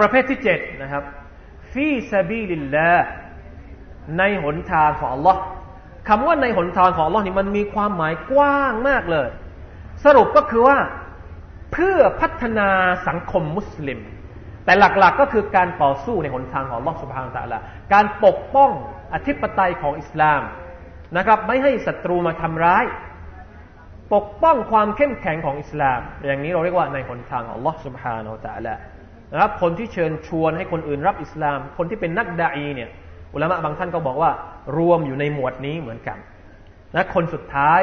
[0.01, 1.03] ประเภทที่เจ็ดนะครับ
[1.71, 2.91] ฟีซาบีลิลลา
[4.17, 5.37] ในหนทางของ Allah
[6.09, 9.29] คำว่าในหนทางของ Allah นี่มันมีความหมายกว้างมากเลย
[10.05, 10.77] สรุปก็คือว่า
[11.71, 12.69] เพื่อพัฒนา
[13.07, 13.99] สังคมมุสลิม
[14.65, 17.59] แต่หลักๆก็คือการต่อสู้ในหนทางของลอสุภางตะละ
[17.93, 18.71] การปกป้อง
[19.13, 20.41] อธิปไตยของอิสลาม
[21.17, 22.85] นะครับ ไม่ให้ศัตรูมาทำร้าย
[24.13, 28.75] ปกป้องความเข้มแข็งของอิสลาม อย่างนี้เราเรียกว่าในหนทางของลอสุภานตะละ
[29.31, 32.89] นะครับคนที่เชิญชวนให้คนอื่นรับอิสลาม คนที่เป็นนักดาอีเนี่ย
[33.33, 34.31] อุลามะบางท่านก็บอกว่า
[34.77, 36.17] รวมอยู่ในหมวดนี้เหมือนกัน
[36.95, 37.81] นะคนสุดท้าย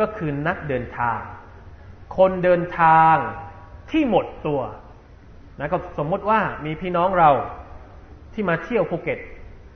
[0.00, 1.20] ก็คือนักเดินทาง
[2.16, 3.16] คนเดินทาง
[3.90, 4.60] ที่หมดตัว
[5.60, 7.30] นะก็สมมติว่ามีพี่น้องเรา
[8.34, 9.18] ที่มาเที่ยวภูเก็ต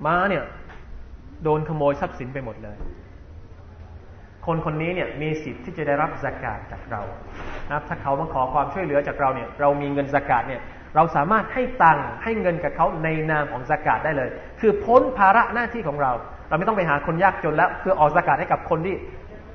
[0.07, 0.45] มาเนี่ย
[1.45, 2.77] โดนขโมยทรัพย์สินไปหมดเลย
[4.47, 7.03] คนคนนี้เนี่ยมีสิทธิ์ที่จะได้รับสกาดจากเรา
[7.69, 10.61] นะครับถ้าเขามาขอความช่วยเหลือจากเราเนี่ย เรามีเงินสกาดเนี่ย
[10.97, 14.29] เราสามารถให้ตังค์ให้เงินกับเขาในนามของสกาดได้เลย
[14.61, 16.13] คือพ้นภาระหน้าที่ของเรา
[16.49, 18.95] เราไม่ต้องไปหาคนยากจนแล้ว คือออกสกาดให้กับคนที่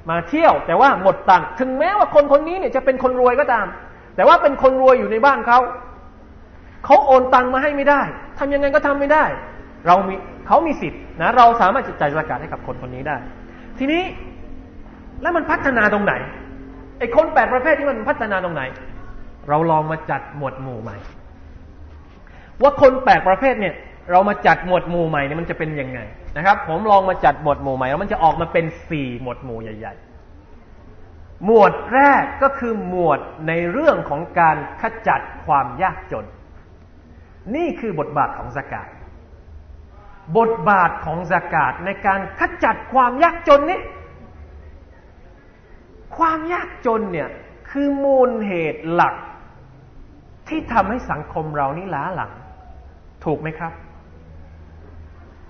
[0.09, 3.65] มาเที่ยว แต่ว่าหมดตังค์ถึงแม้ว่าคนคนนี้เนี่ยจะเป็นคนรวยก็ตาม
[4.15, 5.59] แต่ว่าเป็นคนรวยอยู่ในบ้านเขา
[6.86, 8.01] เขาโอนตังค์มาให้ไม่ได้
[8.39, 9.23] ทำยังไงก็ทำไม่ได้
[9.88, 10.15] เรามี
[10.47, 13.17] เขามีสิทธิ์นะเราสามารถจ่ายสกาดให้กับคนคนนี้ได้
[13.79, 14.03] ทีนี้
[15.21, 16.13] แล้วมันพัฒนาตรงไหน
[16.99, 18.61] ไอ้คนแปดประเภทที่มันพัฒนาตรงไหน
[19.49, 20.97] เราลองมาจัดหมวดหมู่ใหม่
[22.61, 23.75] ว่าคนแปดประเภทเนี่ย
[24.11, 25.99] เรามาจัดหมวดหมู่ใหม่เนี่ยมันจะเป็นยังไง
[26.38, 29.93] นะครับ ผมลองมาจัดหมวดหมู่ใหม่แล้วมันจะออกมาเป็นสี่หมวดหมู่ใหญ่
[30.69, 36.25] ๆ หมวดแรกก็คือหมวดในเรื่องของการขจัดความยากจน
[37.55, 38.87] นี่คือบทบาทของสกาด
[40.37, 43.79] บทบาทของสกาดในการขจัดความยากจนนี้
[46.17, 47.29] ความยากจนเนี่ย
[47.69, 49.15] คือมูลเหตุหลัก
[50.47, 52.31] ที่ทำให้สังคมเรานี่ล้าหลัง
[53.25, 53.73] ถูกไหมครับ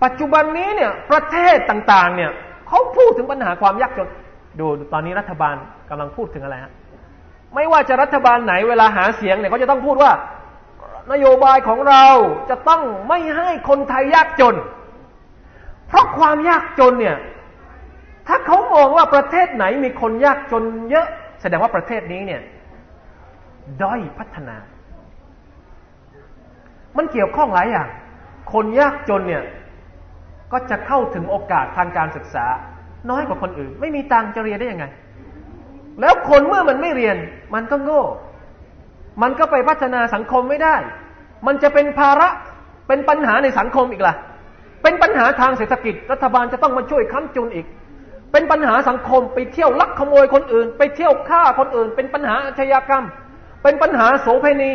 [0.03, 2.31] ปัจจุบันนี้เนี่ยประเทศต่างๆเนี่ย
[2.67, 4.09] เขาพูดถึงปัญหาความยากจน
[4.59, 5.55] ดูตอนนี้รัฐบาล
[5.89, 6.73] กำลังพูดถึงอะไรฮะ
[7.55, 10.11] ไม่ว่าจะรัฐบาลไหนเวลาหาเสียงเนี่ยเขาจะต้องพูดว่า
[11.11, 12.05] นโยบายของเรา
[12.49, 14.55] จะต้องไม่ให้คนไทยยากจน
[15.87, 17.17] เพราะความยากจนเนี่ย
[18.27, 21.07] ถ้าเขามองว่าประเทศไหนมีคนยากจนเยอะ
[21.41, 22.41] แสดงว่าประเทศนี้เนี่ย
[23.81, 24.57] ด้อยพัฒนา
[26.97, 27.87] มันเกี่ยวข้องหลายอย่าง
[28.53, 29.43] คนยากจนเนี่ย
[30.51, 32.45] ก็จะเข้าถึงโอกาสทางการศึกษา
[33.09, 34.85] น้อยกว่าคนอื่น ไม่มีตังจะเรียนได้ยังไง
[36.01, 37.17] แล้วคนเมื่อมันไม่เรียน
[37.53, 38.03] มันก็โง่
[39.21, 40.75] มันก็ไปพัฒนาสังคมไม่ได้
[41.47, 42.29] มันจะเป็นภาระ
[42.87, 44.15] เป็นปัญหาในสังคมอีกล่ะ
[44.83, 47.65] เป็นปัญหาทางเศรษฐกิจ รัฐบาลจะต้องมาช่วยค้ำจุนอีก
[48.31, 53.05] เป็นปัญหาสังคมไปเที่ยวลักขโมยคนอื่น ไปเที่ยวฆ่าคนอื่น เป็นปัญหาอาชญากรรม
[53.63, 54.73] เป็นปัญหาโสเภณี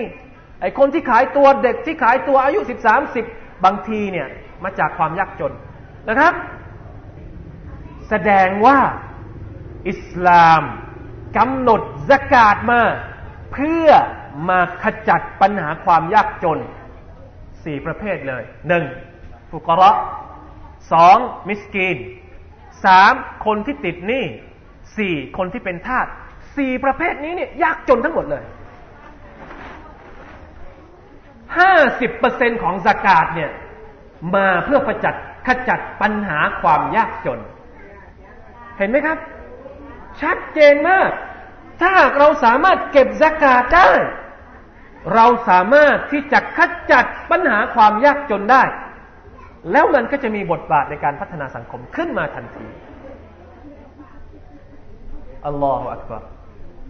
[0.61, 3.25] ไอ้คนที่ขายตัวเด็กที่ขายตัวอายุสิบสามสิบ
[3.65, 4.29] บางทีเนี่ย
[4.65, 5.53] มาจากความยากจน
[6.09, 6.33] นะครับ
[8.09, 8.79] แสดงว่า
[9.89, 10.63] อิสลาม
[11.37, 12.81] กำหนดสกาดมา
[13.53, 13.89] เพื่อ
[14.49, 16.59] มาขจัดปัญหาความยากจน
[17.65, 18.85] สี่ประเภทเลยหนึ่ง
[19.51, 19.91] ฟุกระ
[20.93, 21.17] สอง
[21.49, 21.97] มิสกีน
[22.85, 23.13] สาม
[23.45, 24.25] คนที่ติดหนี้
[24.99, 26.07] สี่คนที่เป็นทาส
[26.57, 28.45] สี่ประเภทนี้เนี่ยยากจนทั้งหมดเลย
[31.59, 33.51] ห้าสิบเปอร์เซ็นของสกาดเนี่ย
[34.35, 35.15] มาเพื่อขจัด
[35.47, 37.41] ขจัดปัญหาความยากจน
[38.79, 39.19] เห็นไหมครับ
[40.21, 41.11] ชัดเจนมาก
[41.81, 43.89] ถ้าหากเราสามารถเก็บสกาดได้
[45.15, 46.59] เราสามารถที่จะข
[46.91, 48.63] จัดปัญหาความยากจนได้
[49.73, 52.67] แล้วมันก็จะมีบทบาทในการพัฒนาสังคมขึ้นมาทันที
[55.47, 56.23] อัลลอฮฺอักบาร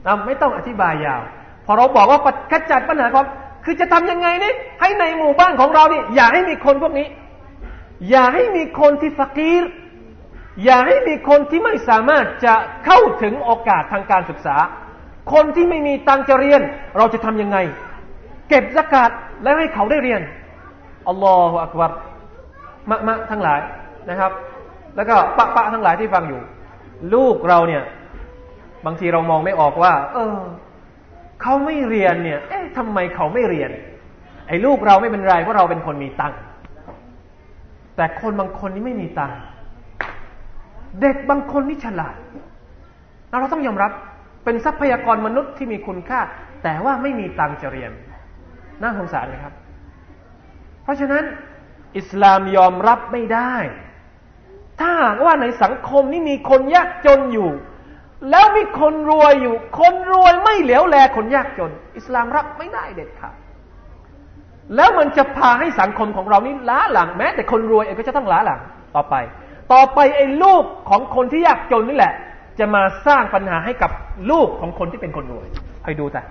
[0.05, 1.23] เราไม่ต้องอธิบายยาว
[1.67, 2.21] พอเราบอกว่า
[2.53, 3.27] ขจัดปัญหาความ
[3.65, 7.09] คือจะทำยังไงนี่ให้ในหมู่บ้านของเรานี่อย่าให้มีคนพวกนี้
[8.11, 9.63] อย่าให้มีคนที่ฟักีร
[10.65, 12.55] อย่าให้มีคนที่ไม่สามารถจะ
[12.87, 14.57] เข้าถึงโอกาสทางการศึกษา
[15.33, 16.63] คนที่ไม่มีตังจะเรียน
[16.97, 17.59] เราจะทำยังไง
[18.51, 19.11] เก็บสกาด
[19.43, 20.21] แล้วให้เขาได้เรียน
[21.09, 21.93] อัลลอฮฺอักบาร
[22.91, 23.61] มะมะทั้งหลาย
[24.11, 24.33] นะครับ
[24.97, 26.41] แล้วก็ปะปะทั้งหลายที่ฟังอยู่
[27.15, 27.83] ลูกเราเนี่ย
[28.87, 30.39] บางทีเรามองไม่ออกว่า เออ
[31.43, 33.71] เขาไม่เรียนเนี่ย เอ๊ะทำไมเขาไม่เรียน
[34.49, 36.39] ไอ้ลูกเราไม่เป็นไรเพราะเราเป็นคนมีตังค์
[37.97, 39.39] แต่คนบางคนนี่ไม่มีตังค์
[41.01, 42.15] เด็กบางคนนี่ฉลาด
[43.41, 43.93] เราต้องยอมรับ
[44.45, 46.21] เป็นทรัพยากรมนุษย์ที่มีคุณค่า
[46.63, 47.93] แต่ว่าไม่มีตังค์จะเรียน
[48.83, 49.55] น่าสงสารไหมครับ
[50.83, 51.25] เพราะฉะนั้น
[51.99, 53.55] อิสลามยอมรับไม่ได้
[54.81, 54.93] ถ้า
[55.25, 57.51] ว่าในสังคมนี้มีคนยากจนอยู่
[58.31, 63.35] แล้วมีคนรวยอยู่ คนรวยไม่เหลียวแลคนยากจน อิสลามรับไม่ได้เด็ดขาด
[64.77, 68.61] แล้วมันจะพาให้สังคมของเรานี้ล้าหลังแม้ แต่คนรวยเองก็จะต้องล้าหลัง
[68.95, 69.15] ต่อไป
[69.73, 72.15] ต่อไปไอ้ลูกของคนที่ยากจนนี่แหละ
[72.59, 73.91] จะมาสร้างปัญหาให้กับ
[74.31, 75.47] ลูกของคนที่เป็นคนรวย
[75.85, 76.23] คอยดูแต่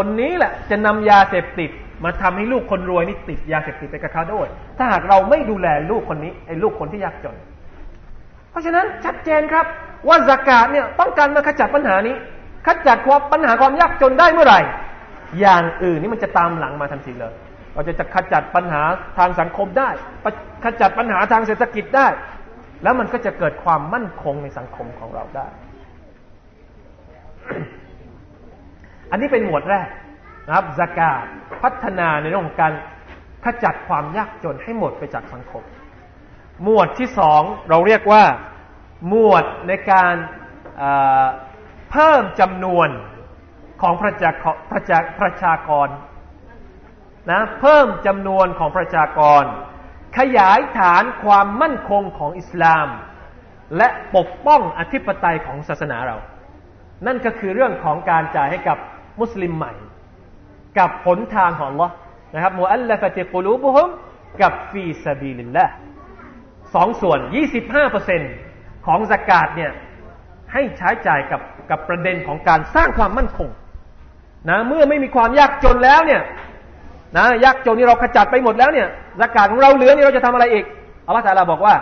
[0.00, 1.70] คนนี้แหละจะนำยาเสพติด
[2.04, 7.36] มาทำให้ลูกคนรวยนี่ติดยาเสพติดไปกับเขาด้วย ถ้าหากเราไม่ดูแลลูกคนนี้ไอ้ลูกคนที่ยากจน
[8.50, 9.66] เพราะฉะนั้นชัดเจนครับ
[10.08, 12.16] ว่าสกาดเนี่ยต้องการมาขจัดปัญหานี้
[12.66, 14.60] ขจัดความปัญหาความยากจนได้เมื่อไหร่
[15.40, 17.34] อย่างอื่นนี่มันจะตามหลังมาทันทีเลย
[17.74, 18.82] เราจะจะขจัดปัญหา
[19.18, 19.88] ทางสังคมได้
[20.64, 22.06] ขจัดปัญหาทางเศรษฐกิจได้
[22.82, 25.46] แล้วมันก็จะเกิดความมั่นคงในสังคมของเราได้
[29.10, 29.88] อันนี้เป็นหมวดแรก
[30.46, 31.24] นะครับสกาด
[31.62, 32.72] พัฒนาในเรื่องของการ
[33.44, 35.64] ขจัดความยากจนให้หมดไปจากสังคม
[36.62, 38.24] หมวดที่สองเราเรียกว่า
[39.08, 40.14] หมวดในการ
[41.90, 42.88] เพิ่มจำนวน
[43.82, 44.30] ของประชา
[44.72, 45.88] ประชาประชากร
[47.30, 49.44] นะเพิ่มจำนวนของประชากร
[50.18, 52.88] ขยายฐานความมั่นคงของอิสลาม
[53.76, 56.16] และปกป้องอธิปไตยของศาสนาเรา
[57.06, 58.78] นั่นก็คือเรื่องของการจ่ายให้กับ
[59.20, 59.72] มุสลิมใหม่
[60.78, 61.90] กับผลทางของ Allah
[62.34, 63.88] นะครับมูอัลลฟะติกูลูบุฮุม
[64.42, 65.66] กับฟีซาบีลิลละ
[66.74, 67.18] สองส่วน
[68.02, 69.72] 25%ของสกาดเนี่ย
[70.52, 71.40] ให้ใช้จ่ายกับ
[71.70, 73.48] กับประเด็นของการสร้างความมั่นคง
[74.48, 76.22] นะเมื่อไม่มีความยากจนแล้วเนี่ย
[77.16, 78.88] นะยากจนนี่เราขจัดไปหมดแล้วเนี่ย
[79.20, 80.64] สกาดของเราเหลือนี่เราจะทำอะไรอีก
[81.06, 81.74] อัลลอฮฺตาลาบอกว่า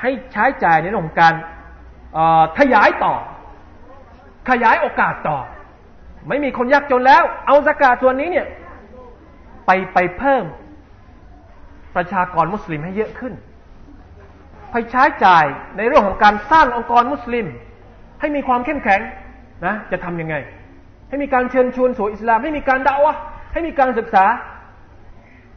[0.00, 1.34] ให้ใช้จ่ายในเรื่องของการ
[2.58, 3.14] ขยายต่อ
[4.50, 5.38] ขยายโอกาสต่อ
[6.28, 8.46] ไม่มีคนยากจนแล้ว เอาสกาดส่วนนี้เนี่ย
[9.66, 10.44] ไปไปเพิ่ม
[11.96, 13.32] ประชากรมุสลิมให้เยอะขึ้น
[14.72, 15.44] ไปใช้จ่าย
[15.76, 17.46] ในเรื่องของการสร้างองค์กรมุสลิม
[18.20, 19.00] ให้มีความเข้มแข็ง
[19.66, 20.34] นะ จะทำยังไง
[21.08, 23.14] ให้มีการเชิญชวนสู่อิสลาม ให้มีการด่าวะ
[23.52, 24.24] ให้มีการศึกษา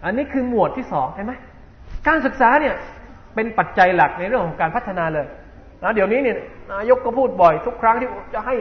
[0.03, 1.33] อันนี้คือหมวดที่สองเห็นไหม
[2.07, 2.75] การศึกษาเนี่ย
[3.35, 5.25] เป็นปัจจัยหลักในเรื่องของการพัฒนาเลย
[5.83, 6.37] นะเดี๋ยวนี้เนี่ย
[6.73, 8.55] นายกก็พูดบ่อย ทุกครั้งที่จะให้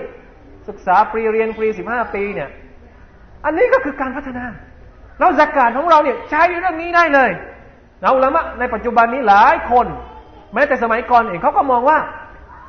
[0.68, 2.50] ศึกษาปรีเรียนปรีสิบห้าปีเนี่ย
[3.44, 4.44] อันนี้ก็คือการพัฒนา
[5.18, 7.30] แล้วสกาดของเราเนี่ยใช้ในเรื่องนี้ได้เลย
[8.02, 9.86] เราละมะในปัจจุบันนี้หลายคน
[10.54, 11.98] แม้แต่สมัยก่อนเองเขาก็มองว่า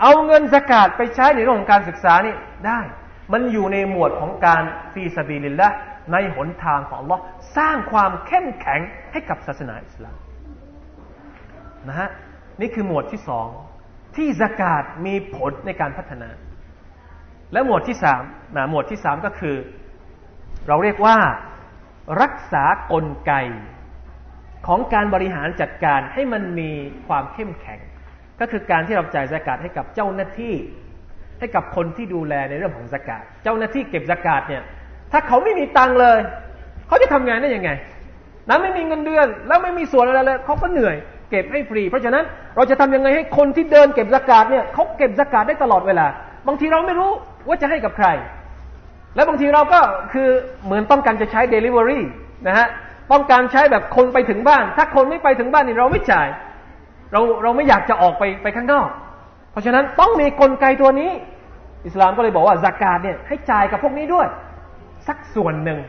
[0.02, 2.36] เอาเงินสกาดไปใช้ในเรื่องของการศึกษานี่
[2.68, 2.80] ได้
[3.34, 5.70] มันอยู่ในหมวดของการฟีซาบีลิลละ
[6.14, 7.20] ในหนทางของ Allah
[7.58, 8.80] สร้างความเข้มแข็ง
[9.12, 10.18] ให้กับศาสนาอิสลาม
[11.88, 12.10] นะฮะ
[12.62, 13.48] นี่คือหมวดที่สอง
[14.18, 16.30] ที่สกาดมีผลในการพัฒนา
[17.54, 18.24] และหมวดที่สาม
[18.56, 19.56] นะหมวดที่สามก็คือ
[20.68, 21.18] เราเรียกว่า
[22.22, 23.34] รักษากลไก
[24.68, 26.70] ของการบริหารจัดการให้มันมี
[27.08, 27.80] ความเข้มแข็ง
[28.40, 30.56] ก็คือการที่เราจ่ายสกาดให้กับเจ้าหน้าที่
[31.40, 34.64] ให้กับคนที่ดูแลในเรื่องของสกาดเจ้าหน้าที่เก็บสกาดเนี่ย
[35.12, 36.20] ถ้าเขาไม่มีตังเลย
[36.88, 37.70] เขาจะทำงานได้ยังไง
[38.50, 40.96] นะไม่มีเงินเดือน แล้วไม่มีส่วนอะไรเลยเขาก็เหนื่อย
[41.30, 42.24] เก็บให้ฟรี เพราะฉะนั้น
[42.56, 46.08] เราจะทำยังไงให้คนที่เดินเก็บสกาดเนี่ยเขาเก็บสกาดได้ตลอดเวลา
[46.48, 47.12] บางทีเราไม่รู้
[47.48, 48.08] ว่าจะให้กับใคร
[49.16, 49.80] แล้วบางทีเราก็
[50.14, 50.30] คือ
[50.66, 52.02] เหมือนต้องการจะใช้ Delivery
[52.48, 52.68] นะฮะ
[53.12, 56.28] ต้องการใช้แบบคนไปถึงบ้าน ถ้าคนไม่ไปถึงบ้านนี่เราไม่จ่าย
[57.12, 58.88] เราเราไม่อยากจะออกไปไปข้างนอก
[59.52, 61.12] เพราะฉะนั้นต้องมีกลไกตัวนี้
[61.86, 64.28] อิสลามก็เลยบอกว่าสกาดเนี่ยให้จ่ายกับพวกนี้ด้วย
[65.08, 65.80] สักส่วนหนึ่ง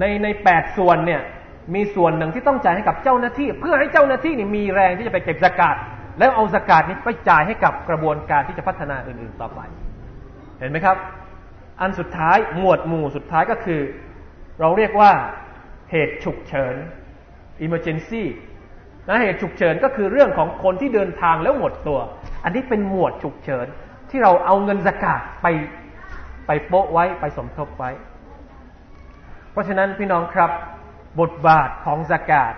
[0.00, 1.20] ในในแปดส่วนเนี่ย
[1.74, 5.76] มีส่วนหนึ่งที่ต้องจ่ายให้กับเจ้าหน้าที่ เพื่อให้เจ้าหน้าที่นี่มีแรงที่จะไปเก็บสกาด
[6.18, 9.60] แล้วเอาสกาดนี้ไปจ่ายให้กับกระบวนการที่จะพัฒนาอื่นๆต่อไป
[10.58, 10.96] เห็นไหมครับ
[11.80, 13.80] อันสุดท้ายหมวดหมู่สุดท้ายก็คือ
[14.60, 15.12] เราเรียกว่า
[15.90, 16.74] เหตุฉุกเฉิน
[17.64, 18.24] emergency
[19.08, 21.98] นะเหตุฉุกเฉินก็คือเรื่องของคนที่เดินทางแล้วหมดตัว
[22.44, 23.66] อันนี้เป็นหมวดฉุกเฉิน
[24.10, 25.46] ที่เราเอาเงินสกาดไป
[26.46, 27.90] ไปโปะไว้ไปสมทบไว้
[29.52, 30.50] เพราะฉะนั้นพี่น้องครับ
[31.20, 32.54] บทบาทของสกาด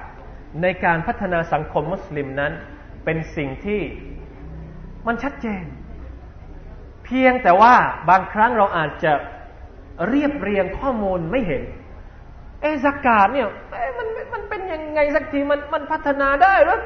[0.63, 2.53] ในการพัฒนาสังคมมุสลิมนั้น
[3.05, 3.81] เป็นสิ่งที่
[5.07, 5.65] มันชัดเจน
[7.05, 7.75] เพียงแต่ว่า
[8.11, 9.13] บางครั้งเราอาจจะ
[10.09, 11.63] เรียบเรียงข้อมูลไม่เห็น
[12.61, 13.49] เอสกาดเนี่ย
[13.99, 16.81] มันมันเป็นยังไงสักทีมันมันพัฒนาได้หรือ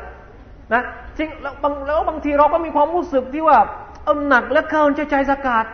[0.75, 0.83] นะ
[1.19, 3.59] จริงแล้วบางแล้วบางทีเราก็มีความรู้สึกที่ว่า
[4.05, 5.65] เอาหนักและเกินจะใจสกาด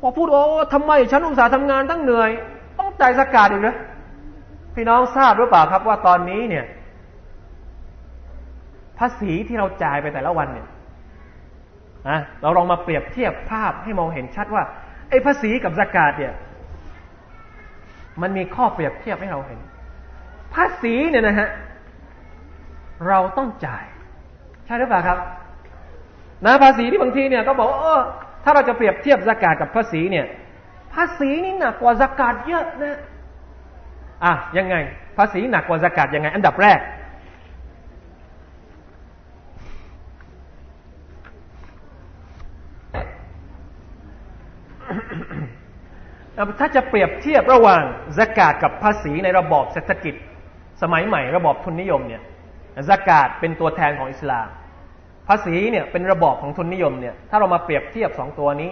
[0.00, 0.42] พอพูดโอ้
[0.74, 2.30] ทำไมฉันอุตส่าห์ทำงานตั้งเหนื่อย
[2.78, 3.74] ต้องจ่ายสกาดอีกนะ
[4.74, 10.68] พี่น้องทราบหรือเปล่าครับว่าตอนนี้เนี่ยาษีที่เราจ่ายไปแต่ละวันเนี่ย
[12.08, 14.62] นะเราลองมาเปรียบเทียบภาพให้มองเห็นชัดว่า
[15.10, 16.34] ไอ้ภาษีกับสกาดเนี่ย
[18.22, 19.60] มันมีข้อเปรียบเทียบให้เราเห็น
[20.54, 21.48] ภาษีเนี่ยนะฮะ
[23.08, 23.84] เราต้องจ่าย
[24.64, 25.18] ใช่หรือเปล่าครับ
[26.44, 28.00] นะภาษีที่บางทีเนี่ยก็บอกว่าเออ
[28.44, 30.26] ถ้าเราจะเปรียบเทียบสกาดกับภาษีเนี่ย
[30.94, 32.98] ภาษีนี่หนักกว่าสกาดเยอะนะ
[34.24, 34.74] อะยังไง
[35.18, 36.78] ภาษีหนักกว่าสกาดยังไง อันดับแรก
[46.58, 47.82] ถ้าจะเปรียบเทียบระหว่าง
[48.18, 50.14] สกาดกับภาษีในระบอบเศรษฐกิจ
[50.82, 52.22] สมัยใหม่ ระบอบทุนนิยมเนี่ย
[52.90, 54.48] สกาดเป็นตัวแทนของอิสลาม
[55.28, 58.70] ภาษีเนี่ยเป็นระบอบของทุนนิยมเนี่ยถ้าเรามาเปรียบเทียบสองตัวนี้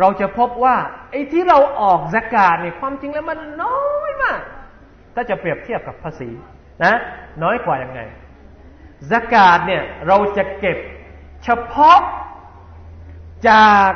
[0.00, 0.76] เราจะพบว่า
[1.10, 4.40] ไอ้ที่เราออกสกาดเนี่ยความจริงแล้วมันน้อยมาก
[5.14, 6.28] ถ้าจะเปรียบเทียบกับภาษี
[6.84, 6.94] นะ
[7.42, 8.00] น้อยกว่ายังไง
[9.10, 10.78] สกาดเนี่ยเราจะเก็บ
[11.44, 11.98] เฉพาะ
[13.48, 13.90] จาก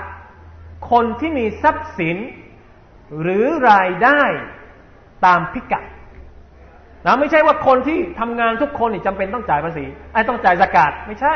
[0.91, 2.17] คนที่มีทรัพย์สิน
[3.21, 4.23] หรือรายได้
[5.27, 5.85] ตามพิกัด
[7.07, 11.35] นะไม่ใช่ว่าคนที่ทำงานทุกคนจำเป็นต้องจ่ายภาษีไอ้ต้องจ่ายสกาดไม่ใช่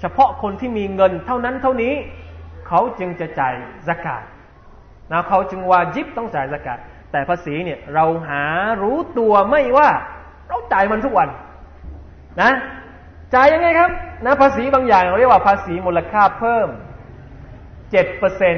[0.00, 1.94] เฉพาะคนที่มีเงินเท่านั้นเท่านี้
[2.68, 3.54] เขาจึงจะจ่าย
[3.88, 4.24] สกาด
[5.12, 6.78] นะเขาจึงวาจิบต้องจ่ายสกาด
[7.12, 8.44] แต่ภาษีเนี่ยเราหา
[8.82, 9.88] รู้ตัวไม่ว่า
[10.48, 11.28] เราจ่ายมันทุกวัน
[12.42, 12.52] นะ
[13.34, 13.90] จ่ายยังไงครับ
[14.26, 16.68] นะภาษีบางอย่างเราเรียกว่าภาษีมูลค่าเพิ่ม
[17.92, 18.56] เจ็ดเปอร์เซ็น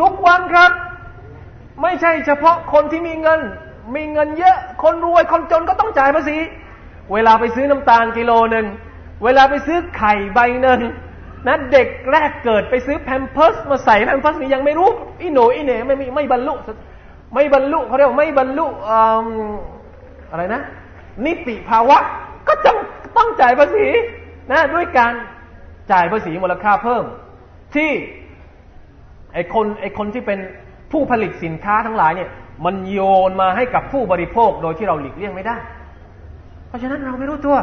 [0.00, 0.72] ทุกวันครับ
[1.82, 3.40] ไม่ใช่เฉพาะคนที่มีเงิน
[3.96, 6.36] มีเงินเยอะ คนรวยคนจนก็ต้องจ่ายภาษี
[7.12, 8.66] เวลาไปซื้อน้ำตาลกิโลหนึ่ง
[9.24, 10.80] เวลาไปซื้อไข่ใบหนึ่ง
[11.46, 14.88] นะเด็กแรกเกิดไปซื้อแพมเพิร์สมาใส่แพมเพิร์สนี่ยังไม่รู้
[15.22, 16.54] อีโหนอีเหน่ไม่ไม่บรรลุ
[17.34, 18.66] ไม่บรรลุเขาเรียกว่าไม่บรรลุ
[20.30, 20.62] อะไรนะ
[21.26, 21.98] นิติภาวะ
[22.48, 22.76] ก็ต้อง
[23.16, 23.86] ต้องจ่ายภาษี
[24.52, 25.12] นะด้วยการ
[25.92, 27.04] จ่ายภาษีมูลค่าเพิ่ม
[27.74, 27.90] ที่
[29.34, 30.38] ไอคนไอคนที่เป็น
[30.92, 32.28] ผู้ผลิตสินค้าทั้งหลายเนี่ย
[32.64, 35.56] มันโยนมาให้กับผู้บริโภคโดยที่เราหลีกเลี่ยงไม่ได้
[36.68, 37.56] เพราะฉะนั้นเราไม่รู้ตัว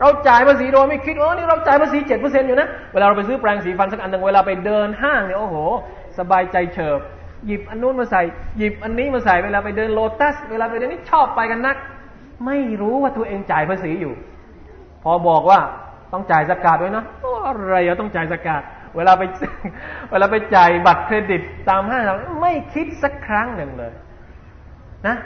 [0.00, 5.56] เราจ่ายภาษีโดยไม่คิดโอ้นี่เราจ่ายภาษีเจ็ดเปอร์เซ็นต์อยู่นะเวลาเราไปซื้อแปรงสีฟันสักอันหนึ่งเวลาไปเดินห้างเนี่ยโอ้โห
[6.18, 7.00] สบายใจเฉิบ
[7.46, 8.22] หยิบอันนู้นมาใส่
[8.58, 11.76] หยิบอันนี้มาใส่เวลาไปเดินโลตัส เวลาไปเดินนี่ชอบไปกันนัก
[12.46, 14.12] ไม่รู้ว่าตัวเองจ่ายภาษีอยู่
[15.02, 15.60] พอบอกว่า
[16.12, 17.04] ต้องจ่ายสกาดด้วยนะ
[17.46, 18.62] อะไรอะต้องจ่ายสกาด
[18.96, 19.22] เวลาไป
[20.10, 22.04] เวลาไปจ่ายบัตรเครดิตตามห้าง
[22.42, 23.92] ไม่คิดสักครั้งหนึ่งเลย
[25.06, 25.16] นะ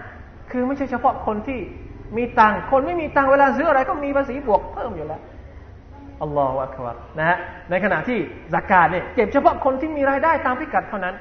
[0.50, 1.58] คือไม่ใช่เฉพาะคนที่
[2.16, 5.22] มีตังคนไม่มีตังเวลาซื้ออะไรก็มีภาษีบวกเพิ่มอยู่แล้ว
[6.22, 7.36] อัลลอฮฺอักบารนะฮะ
[7.70, 8.18] ในขณะที่
[8.54, 11.14] สกาดเนี่ยเก็บเฉพาะคนที่มีรายได้ตามพิกัดเท่านั้น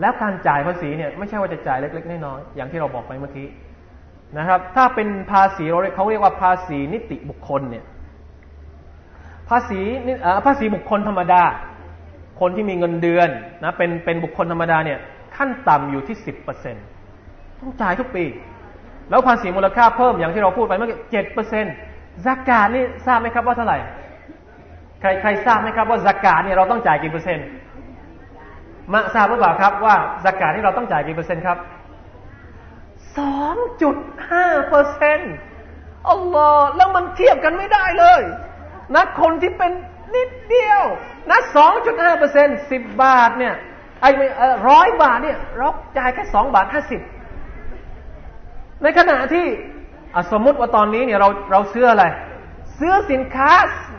[0.00, 3.48] แล้วการจ่ายภาษีเนี่ยไม่ใช่ว่าจะจ่ายเล็ก ๆน้อยๆอย่างที่เราบอกไปเมื่อกี้
[4.38, 7.84] นะครับ ถ้าเป็นภาษีเราเขาเรียกว่าภาษีนิติบุคคลเนี่ย
[9.50, 9.80] ภาษี
[10.46, 11.42] ภาษีบุคคลธรรมดา
[12.40, 13.28] คนที่มีเงินเดือน
[13.64, 14.98] นะเป็นเป็นบุคคลธรรมดาเนี่ย
[15.36, 16.76] ขั้นต่ำอยู่ที่สิบเปอร์เซ็น
[17.60, 18.24] ต้องจ่ายทุกปี
[19.10, 21.74] แล้วภาษีมูลค่าเพิ่มอย่างที่เราพูดไปเมื่อกี้เจ็ดเปอร์เซ็นต์
[22.26, 23.78] สกาดนี่ทราบไหมครับว่าเท่าไหร่
[25.00, 27.46] ใครใครทราบไหมครับว่าสกาดเนี่ยเราต้องจ่ายกี่เปอร์เซ็นต์
[28.92, 29.94] มาทราบหรือเปล่าครับว่า
[30.24, 31.58] สกาดที่เราต้องจ่ายกี่เปอร์เซ็นต์ครับ
[33.18, 33.96] สองจุด
[34.30, 35.32] ห้าเปอร์เซ็นต์
[36.08, 38.22] อัลลอฮ์แล้วมันเทียบกันไม่ได้เลย
[38.94, 39.72] นะคนที่เป็น
[40.14, 40.82] นิดเดียว
[41.30, 43.54] นะสองจุดห้าเปอร์เซ็นต์สิบบาทเนี่ย
[44.00, 44.10] ไอ้
[44.68, 45.68] ร้อยบาทเนี่ยเรา
[45.98, 47.00] จ่ายแค่สองบาทห้าสิบ
[48.82, 49.46] ในขณะที่
[50.32, 52.04] สมมติว่าตอนนี้เนี่ยเราเราซื้ออะไร
[52.78, 53.50] ซื้อสินค้า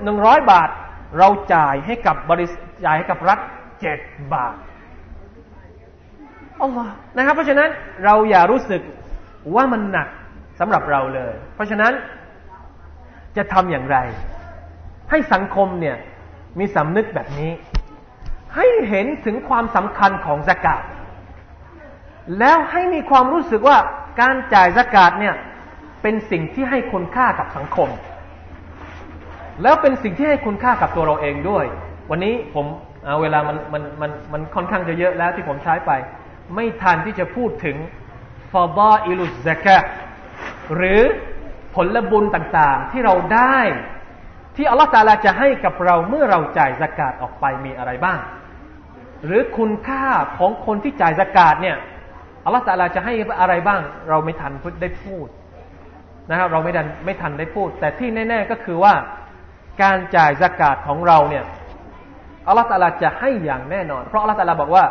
[0.03, 0.69] หนึ่งร้อยบาท
[1.19, 3.39] เราจ่ายให้กับบริษัทจ่ายให้กับรัฐ
[3.81, 3.99] เจ็ด
[4.33, 4.55] บาท
[6.61, 7.69] อัลลอฮ์นะครับ เพราะฉะนั้น
[8.05, 8.81] เราอย่ารู้สึก
[9.55, 10.07] ว่ามันหนัก
[10.59, 11.93] สำหรับเราเลย เพราะฉะนั้น
[13.37, 13.97] จะทำอย่างไร
[15.09, 15.97] ให้สังคมเนี่ย
[16.59, 17.51] มีสำนึกแบบนี้
[18.55, 20.83] ให้เห็นถึงความสำคัญของสกาด
[22.39, 23.77] แล้วให้มีความรู้สึกว่า
[24.21, 25.35] การจ่ายสกาดเนี่ย
[26.01, 27.89] เป็นสิ่งที่ให้คุณค่ากับสังคม
[29.61, 31.65] แล้วเป็นสิ่งที่ให้คุณค่ากับตัวเราเองด้วย
[32.09, 32.65] วันนี้ผม
[33.21, 35.91] เวลามันมันมันมันค่อนข้างจะเยอะแล้วที่ผมใช้ไป
[36.55, 37.77] ไม่ทันที่จะพูดถึง
[38.51, 39.77] ฟาบาอิลุสซกะ
[40.75, 41.01] หรือ
[41.75, 43.57] ผลบุญต่างๆที่เราได้
[44.57, 48.19] ที่อัลลอฮฺตาลาจะให้กับเราเมื่อเราจ่ายสกาดออกไปมีอะไรบ้าง
[49.25, 50.05] หรือคุณค่า
[50.37, 51.77] ของคนที่จ่ายสกาดเนี่ย
[52.45, 54.51] อัลลอฮฺตาลาจะให้อะไรบ้าง เราไม่ทัน
[54.81, 55.27] ได้พูด
[56.29, 58.93] นะครับเราไม่ทันไม่ทันได้พูด แต่ที่แน่ ๆก็คือว่า
[59.81, 61.45] การจ่ายสกาดของเราเนี่ย
[62.47, 64.85] อัลลอฮฺตาลาจะให้อย่างแน่นอน เพราะอัลลอฮฺตาลาบอกว่า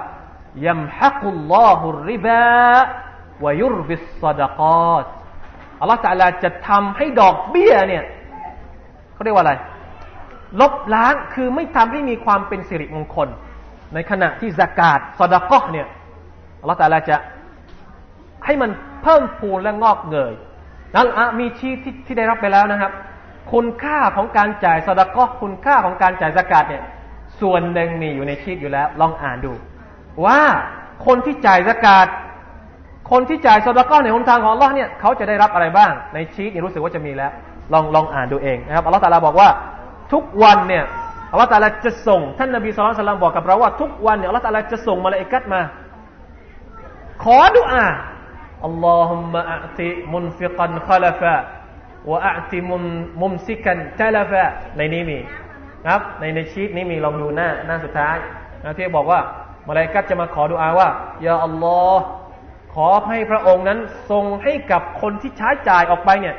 [0.67, 2.45] ยัมฮักุลลอฮุริบา
[3.45, 4.61] วยุรบิสซดก
[4.93, 5.07] อต
[5.81, 8.05] อัลลอฮฺตาลาจะทำให้ดอกเบี้ยเนี่ย
[9.17, 9.55] เขาเรียกว่าอะไร
[10.61, 13.29] ลบล้างคือไม่ทำให้มีความเป็นสิริมงคล
[13.95, 15.87] ในขณะที่สกาดซดกอเนี่ย
[16.61, 17.17] อัลลอฮฺตาลาจะ
[18.45, 18.71] ให้มัน
[19.03, 20.33] เพิ่มพูนและงอกเงย
[20.95, 21.09] นั้น
[21.39, 22.93] มีชี้ที่ที่ได้รับไปแล้วนะครับ
[23.53, 26.83] คุณค่าของการจ่ายสดก็คุณค่าของการจ่ายสกาดเนี่ย
[27.41, 29.53] ส่วนหนึ่งมีอยู่ในชีตอยู่แล้ว ลองอ่านดู
[30.27, 30.41] ว่า
[31.07, 32.07] คนที่จ่ายซะกาต
[33.11, 37.33] คนที่จ่ายซะดะเกาะฮ์ในหนทางของอัลลอฮ์เนี่ยเขาจะได้รับอะไรบ้าง ในชีตเนี่ยรู้สึกว่าจะมีแล้ว
[37.73, 39.49] ลองลองอ่านดูเองนะครับอัลลอฮ์ตาลาบอกว่า
[40.13, 40.85] ทุกวันเนี่ย
[41.33, 45.61] อัลลอฮ์ตาลาจะส่ง ท่านนบี صلى الله عليه وسلم บอกกับเราว่าทุกวันเนี่ยอัลลอฮ์ตาลาจะส่งมาลาอิกัตมา
[47.25, 47.87] ขอดุอา
[48.67, 54.45] اللهم أعط منفقا خلفا وأعط ممسكا تلفا
[54.77, 55.19] ในนี้มี
[55.87, 58.17] ครับในในชีตนี้มีลองดูหน้าหน้าสุดท้าย
[58.63, 59.21] นะที่บอกว่า
[59.69, 60.89] มาลายกัดจะมาขอดุอาว่า
[61.27, 62.05] ยาอัลลอฮ์
[62.75, 63.79] ขอให้พระองค์นั้น
[64.11, 66.37] ทรงให้กับคนที่ใช้จ่ายออกไปเนี่ย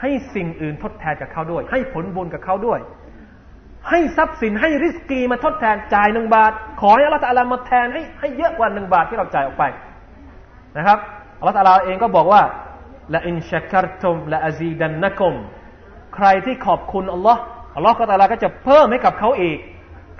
[0.00, 2.80] ให้สิ่งอื่นทดแทนกับเขาด้วย ให้ผลบุญกับเขาด้วย
[3.88, 9.64] ให้ทรัพย์สินให้ริสกีมาทดแทนจ่ายหนึ่งบาท ขอให้อัลลอฮฺมาแทนให้ให้เยอะกว่าหนึ่งบาทที่เราจ่ายออกไป
[10.76, 10.98] นะครับ
[11.38, 12.42] อัลลอฮฺตาลาเองก็บอกว่า
[13.14, 15.34] ละอินชักรตุมละอาซีดันนักุม
[16.14, 17.40] ใครที่ขอบคุณอัลลอฮ์
[17.76, 19.58] อัลลอฮฺก็ตาลาก็จะเพิ่มให้กับเขาอีก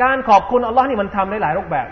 [0.02, 1.86] การขอบคุณอัลลอฮ์นี่มันทำได้หลายรูปแบบ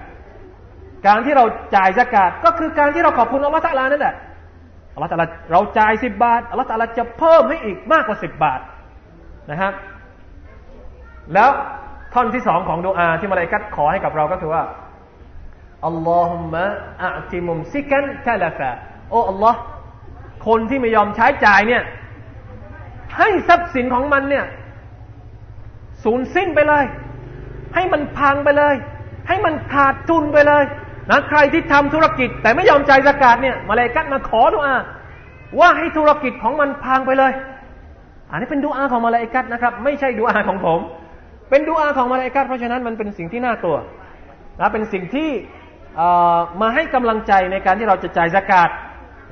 [1.07, 1.45] การที่เรา
[1.77, 4.15] จ่ายสกาดก็คือการที่เราขอบคุณอัลลอฮฺตาลานั่นแหละ
[4.99, 8.61] อัลลอฮฺตาลาเราจ่ายสิบบาทอัลลอฮฺตาลาจะเพิ่มให้อีกมากกว่าสิบบาท
[9.51, 9.73] นะครับ
[11.35, 11.51] แล้ว
[12.15, 14.63] ท่อนที่สองของดูอาที่มาลายกัดขอให้กับเราก็คือว่า
[15.87, 16.65] อัลลอฮุมะ
[17.03, 18.71] อัติมุมซิกันทะลฟะ
[19.11, 19.61] โอ้อัลลอฮ์
[20.47, 21.83] คนที่ไม่ยอมใช้จ่ายเนี่ย
[23.17, 24.45] ให้ทรัพย์สินของมันเนี่ย
[26.05, 26.85] สูญสิ้นไปเลย
[27.75, 28.75] ให้มันพังไปเลย
[29.29, 30.65] ให้มันขาดทุนไปเลย
[31.11, 34.75] นะใครที่ทำธุรกิจ แต่ไม่ยอมใจสกาดเนี่ยมาเลยกัดมาขอดุอา
[35.61, 37.33] ว่าให้ธุรกิจของมันพังไปเลย
[38.31, 40.81] อันนี้เป็นดุอาของมาลยกัดนะครับ ไม่ใช่ดุอาของผม
[41.51, 43.79] เป็นดุอาของมาลยกัดเพราะฉะนั้นมันเป็นสิ่งที่น่ากลัว
[44.61, 45.31] นะเป็นสิ่งที่
[46.61, 48.69] มาให้กำลังใจในการที่เราจะจ่ายสกาด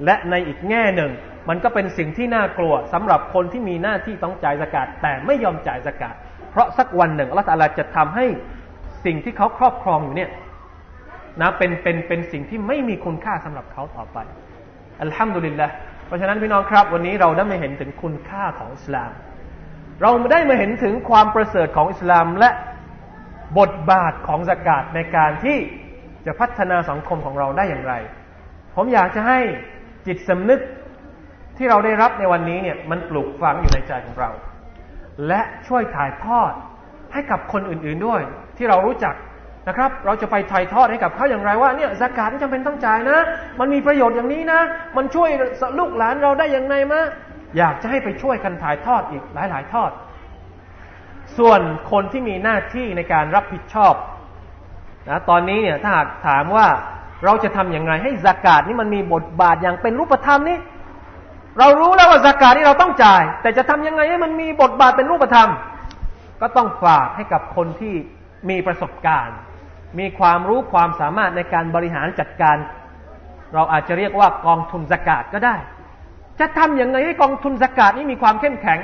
[0.05, 1.11] และในอีกแง่หนึ่ง
[1.49, 6.15] มันก็เป็นสิ่งที่น่ากลัวสำหรับคนที่มีหน้าที่ต้องจ่ายสกาดแต่ไม่ยอมจ่ายสกาด
[6.51, 8.27] เพราะสักวันหนึ่งอัลลอฮฺจะทำให้
[9.05, 10.31] สิ่งที่เขาครอบครองอยู่เนี่ย
[11.41, 14.19] นะเป็นเป็นเป็นสิ่งที่ไม่มีคุณค่าสำหรับเขาต่อไป
[15.01, 15.69] อัลฮัมดุลิลละ
[16.07, 19.11] เพราะฉะนั้นพี่น้องครับ วันนี้เราได้มาเห็นถึงคุณค่าของอิสลาม
[20.03, 22.51] เราได้มาเห็นถึงความประเสริฐของอิสลามและ
[23.59, 25.59] บทบาทของสกาดในการที่
[26.27, 27.95] จะพัฒนาสังคมของเราได้อย่างไร
[28.75, 29.41] ผมอยากจะให้
[30.07, 30.61] จิตสำนึก
[31.57, 34.31] ที่เราได้รับในวันนี้เนี่ยมันปลูกฝังอยู่ในใจของเรา
[35.29, 36.53] และช่วยถ่ายทอด
[37.13, 38.23] ให้กับคนอื่นๆด้วย
[38.57, 39.15] ที่เรารู้จัก
[39.69, 43.19] นะครับ เราจะไปถ่ายทอดให้กับเขาอย่างไรว่าเนี่ยสกาดจำเป็นต้องจ่ายนะ
[43.61, 44.61] มันมีประโยชน์อย่างนี้นะ
[44.97, 45.31] มันช่วย
[45.79, 47.03] ลูกหลานเราได้อย่างไรมะ
[47.59, 49.91] อยากจะให้ไปช่วยกันถ่ายทอดอีกหลาย ๆ ทอด
[51.39, 51.61] ส่วน
[51.91, 53.95] คนที่มีหน้าที่ในการรับผิดชอบ
[55.09, 56.67] นะตอนนี้เนี่ยถ้าหากถามว่า
[57.25, 60.59] เราจะทำอย่างไรให้สกาดนี่มันมีบทบาทอย่างเป็นรูปธรรมนี่
[61.59, 65.49] เรารู้แล้วว่าสกาดนี่เราต้องจ่าย แต่จะทำยังไงให้มันมีบทบาทเป็นรูปธรรม
[66.41, 67.95] ก็ต้องฝากให้กับคนที่
[68.51, 69.37] มีประสบการณ์
[69.99, 72.57] มีความรู้ความสามารถในการบริหารจัดการ
[73.55, 75.57] เราอาจจะเรียกว่ากองทุนสกาดก็ได้
[76.41, 78.79] จะทำอย่างไรให้กองทุนสกาดนี่มีความเข้มแข็ง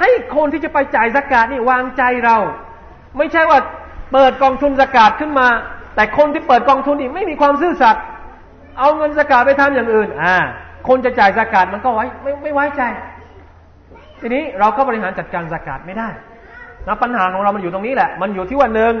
[0.00, 2.36] ให้คนที่จะไปจ่ายสกาดนี่วางใจเรา
[3.18, 3.58] ไม่ใช่ว่า
[4.12, 5.48] เปิดกองทุนสกาดขึ้นมา
[5.94, 8.04] แต่คนที่เปิดกองทุนนี่ไม่มีความซื่อสัตย์
[8.78, 10.36] เอาเงินสกาดไปทำอย่างอื่น อ่า
[10.88, 12.82] คนจะจ่ายสกาดมันก็ไว้ไม่ไม่ไว้ใจ
[14.20, 16.08] ทีนี้เราก็บริหารจัดการสกาดไม่ได้
[16.86, 18.94] นะปัญหาของเรามันอยู่ตรงนี้แหละ มันอยู่ที่ว่าหนึ่ง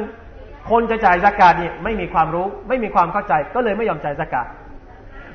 [0.70, 4.46] คนจะจ่ายสกาดนี่ไม่มีความรู้ไม่มีความเข้าใจก็เลยไม่ยอมจ่ายสกาด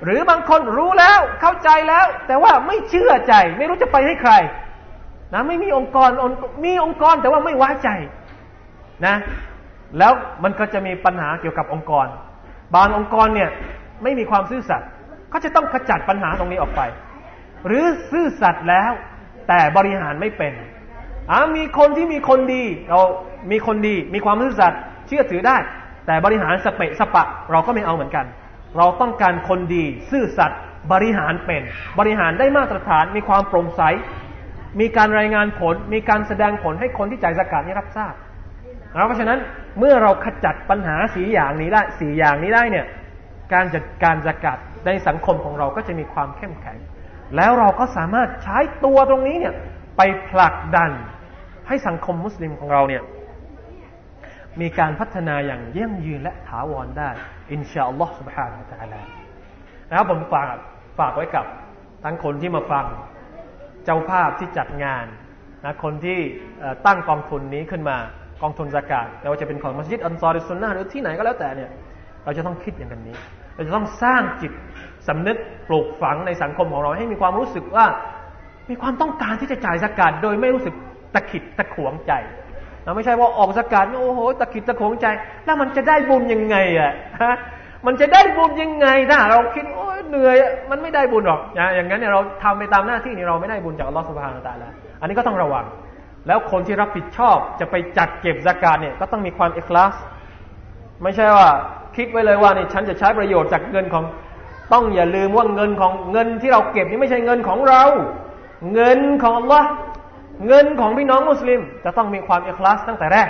[0.04, 4.34] หรือบางคนรู้แล้วเข้าใจแล้ว แต่ว่าไม่เชื่อใจ ไม่รู้จะไปให้ใคร
[5.34, 6.10] นะไม่มีองค์กร
[6.66, 7.90] มีองค์กรแต่ว่าไม่ไว้ใจ
[9.06, 9.16] นะ
[10.00, 10.14] แล้ว
[10.44, 12.08] มันก็จะมีปัญหาเกี่ยวกับองค์กร
[12.76, 13.50] บางองค์กรเนี่ย
[14.04, 14.90] ไม่มีความซื่อสัตย์
[15.34, 16.82] ก็จะต้องขจัดปัญหาตรงนี้ออกไป
[17.68, 18.92] หรือซื่อสัตย์แล้ว
[19.48, 20.54] แต่บริหารไม่เป็น
[21.32, 23.00] อ่ามีคนที่มีคนดีเรา
[23.52, 24.80] มีคนดี มีความซื่อสัตย์
[25.10, 25.58] เชื่อถือได้
[26.06, 28.26] แต่บริหารสเปะสปะ เราก็ไม่เอาเหมือนกัน
[28.78, 30.60] เราต้องการคนดีซื่อสัตย์
[30.94, 31.62] บริหารเป็น
[32.00, 33.82] บริหารได้มาตรฐานมีความโปร่งใส
[34.80, 38.14] มีการรายงานผล มีการแสดงผลให้คนที่จ่ายสกาดนี้รับทราบ
[38.90, 39.40] เพราะฉะนั้น
[39.80, 42.86] เมื่อเราขจัดปัญหาสีอย่างนี้ได้สีอย่างนี้ได้เนี่ย
[43.54, 46.78] การจัดการสกัดในสังคมของเราก็จะมีความเข้มแข็ง
[47.36, 49.54] แล้วเราก็สามารถใช้ตัวตรงนี้เนี่ย
[49.98, 50.92] ไปผลักดัน
[51.68, 53.04] ให้สังคมมุสลิมของเราเนี่ย
[54.61, 57.11] มีการพัฒนาอย่างเยี่ยมยืนและถาวรได้
[57.53, 59.01] อินชาอัลลอฮ์ سبحانه และ تعالى
[59.89, 60.47] นะครับผมฝาก
[60.99, 61.47] ฝากไว้กับ
[62.05, 62.87] ทั้งคนที่มาฟัง
[63.85, 65.07] เจ้าภาพที่จัดงาน
[65.65, 66.19] นะคนที่
[66.87, 67.97] ตั้งกองทุนนี้ขึ้นมา
[68.43, 71.71] กองทุนสกาดไม่ว่าจะเป็นของมัสยิดอันซอริสุนนะหรือที่ไหนก็แล้วแต่เนี่ย
[72.25, 73.17] เราจะต้องคิดอย่างนี้
[73.55, 74.53] เราจะต้องสร้างจิต
[75.09, 75.37] สำนึก
[75.69, 77.87] ปลูกฝังในสังคมของเราให้มีความรู้สึกว่า
[78.71, 80.75] มีความต้องการที่จะจ่ายสกาดโดยไม่รู้สึก
[81.15, 82.13] ตะขิดตะขวงใจ
[82.86, 85.06] เราไม่ใช่ว่าออกสกาดโอ้โหตะขิดตะขงใจ
[85.46, 86.92] แล้วมันจะได้บุญยังไงอะ
[87.24, 87.36] ฮะ
[87.86, 90.36] มันจะได้บุญยังไงถ้าเราคิดโอ้ยเหนื่อย
[90.70, 94.70] มันไม่ได้บุญหรอกนะอย่างนั้นเนี่ยเราทำไปตามหน้าที่นี่เราไม่ได้บุญจากอัลลอฮฺสุบฮานาตะละ
[95.02, 95.66] อันนี้ก็ต้องระวัง
[96.28, 99.96] แล้วคนที่รับผิดชอบจะไปจัดเก็บสกาดเนี่ยก็ต้องมีความเอกลาส
[101.04, 101.48] ไม่ใช่ว่า
[101.96, 104.04] คิดไว้เลยว่านี่ฉันจะใช้ประโยชน์จากเงินของ
[104.74, 107.84] ต้องอย่าลืมว่าเงินของเงินที่เราเก็บนี่ไม่ใช่เงินของเรา
[108.74, 109.70] เงินของอัลลอฮ์
[110.46, 113.30] เงินของพี่น้องมุสลิม จะต้องมีความเอกลาสตั้งแต่แรก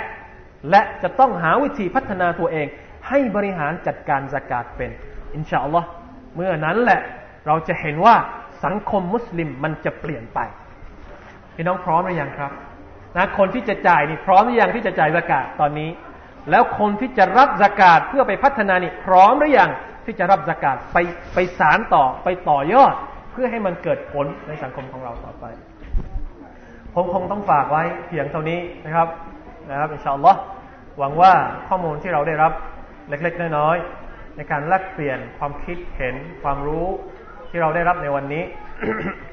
[0.70, 2.66] และจะต้องหาวิธีพัฒนาตัวเอง
[3.08, 4.90] ให้บริหารจัดการสกาดเป็น
[5.34, 5.88] อินชาอัลลอฮ์
[6.34, 7.00] เมื่อนั้นแหละ
[7.46, 8.16] เราจะเห็นว่า
[8.64, 10.38] สังคมมุสลิมมันจะเปลี่ยนไป
[11.54, 12.52] พี่น้องพร้อมหรือยังครับ
[13.16, 15.90] นะคนที่จะจ่ายนี่พร้อมหรือยังที่จะจ่ายสกาดตอนนี้
[16.50, 19.70] แล้วคนที่จะรับสกาดเพื่อไปพัฒนานี่พร้อมหรือยัง
[20.06, 20.98] ที่จะรับสกาดไป
[21.34, 22.94] ไปสารต่อไปต่อยอด
[23.32, 25.44] เพื่อให้มันเกิดผลในสังคมของเราต่อไป
[26.93, 29.07] ผมคงต้องฝากไว้เพียงเท่านี้นะครับ
[29.69, 30.39] นะครับอินชาอัลลอฮ์
[30.99, 31.31] หวังว่า
[31.67, 32.51] ข้อมูลที่เราได้รับ
[33.09, 36.87] เล็กๆน้อยๆในการแลกเปลี่ยนความคิดเห็นความรู้
[37.49, 38.43] ที่เราได้รับในวันนี้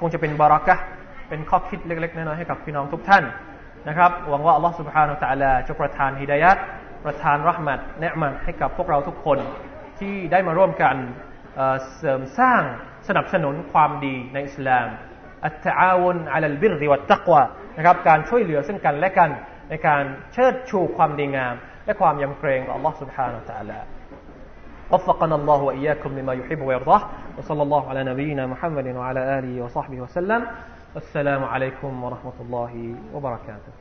[0.00, 0.76] คงจะเป็นบารักะ
[1.28, 3.24] เป็นข้อคิดเล็กๆน้อยๆให้กับพี่น้องทุกท่าน
[3.88, 6.56] นะครับหวังว่าอัลลอฮฺ سبحانه และ تعالى จะประทานฮิดายัด
[7.04, 9.38] ประทานรหมัดเนืมันให้กับพวกเราทุกคน
[9.98, 10.96] ที่ได้มาร่วมกัน
[11.98, 12.62] เสริมสร้าง
[13.08, 14.86] สนับสนุนความดีในอิสลาม
[15.44, 17.42] อัตอาวนอัลลบิรริวัตตักวะ
[17.76, 19.30] นะครับการช่วยเหลือซึ่งกันและกัน
[19.70, 23.78] ในการเชิดชูความดีงาม และความยำเกรงต่อ Allah سبحانه และ تعالى
[24.92, 27.02] وفقنا الله وإياكم لما يحب ويرضاه
[27.38, 30.46] وصلى الله على نبينا محمد وعلى آله وصحبه وسلم
[30.94, 33.72] والسلام عليكم ورحمة الله وبركاته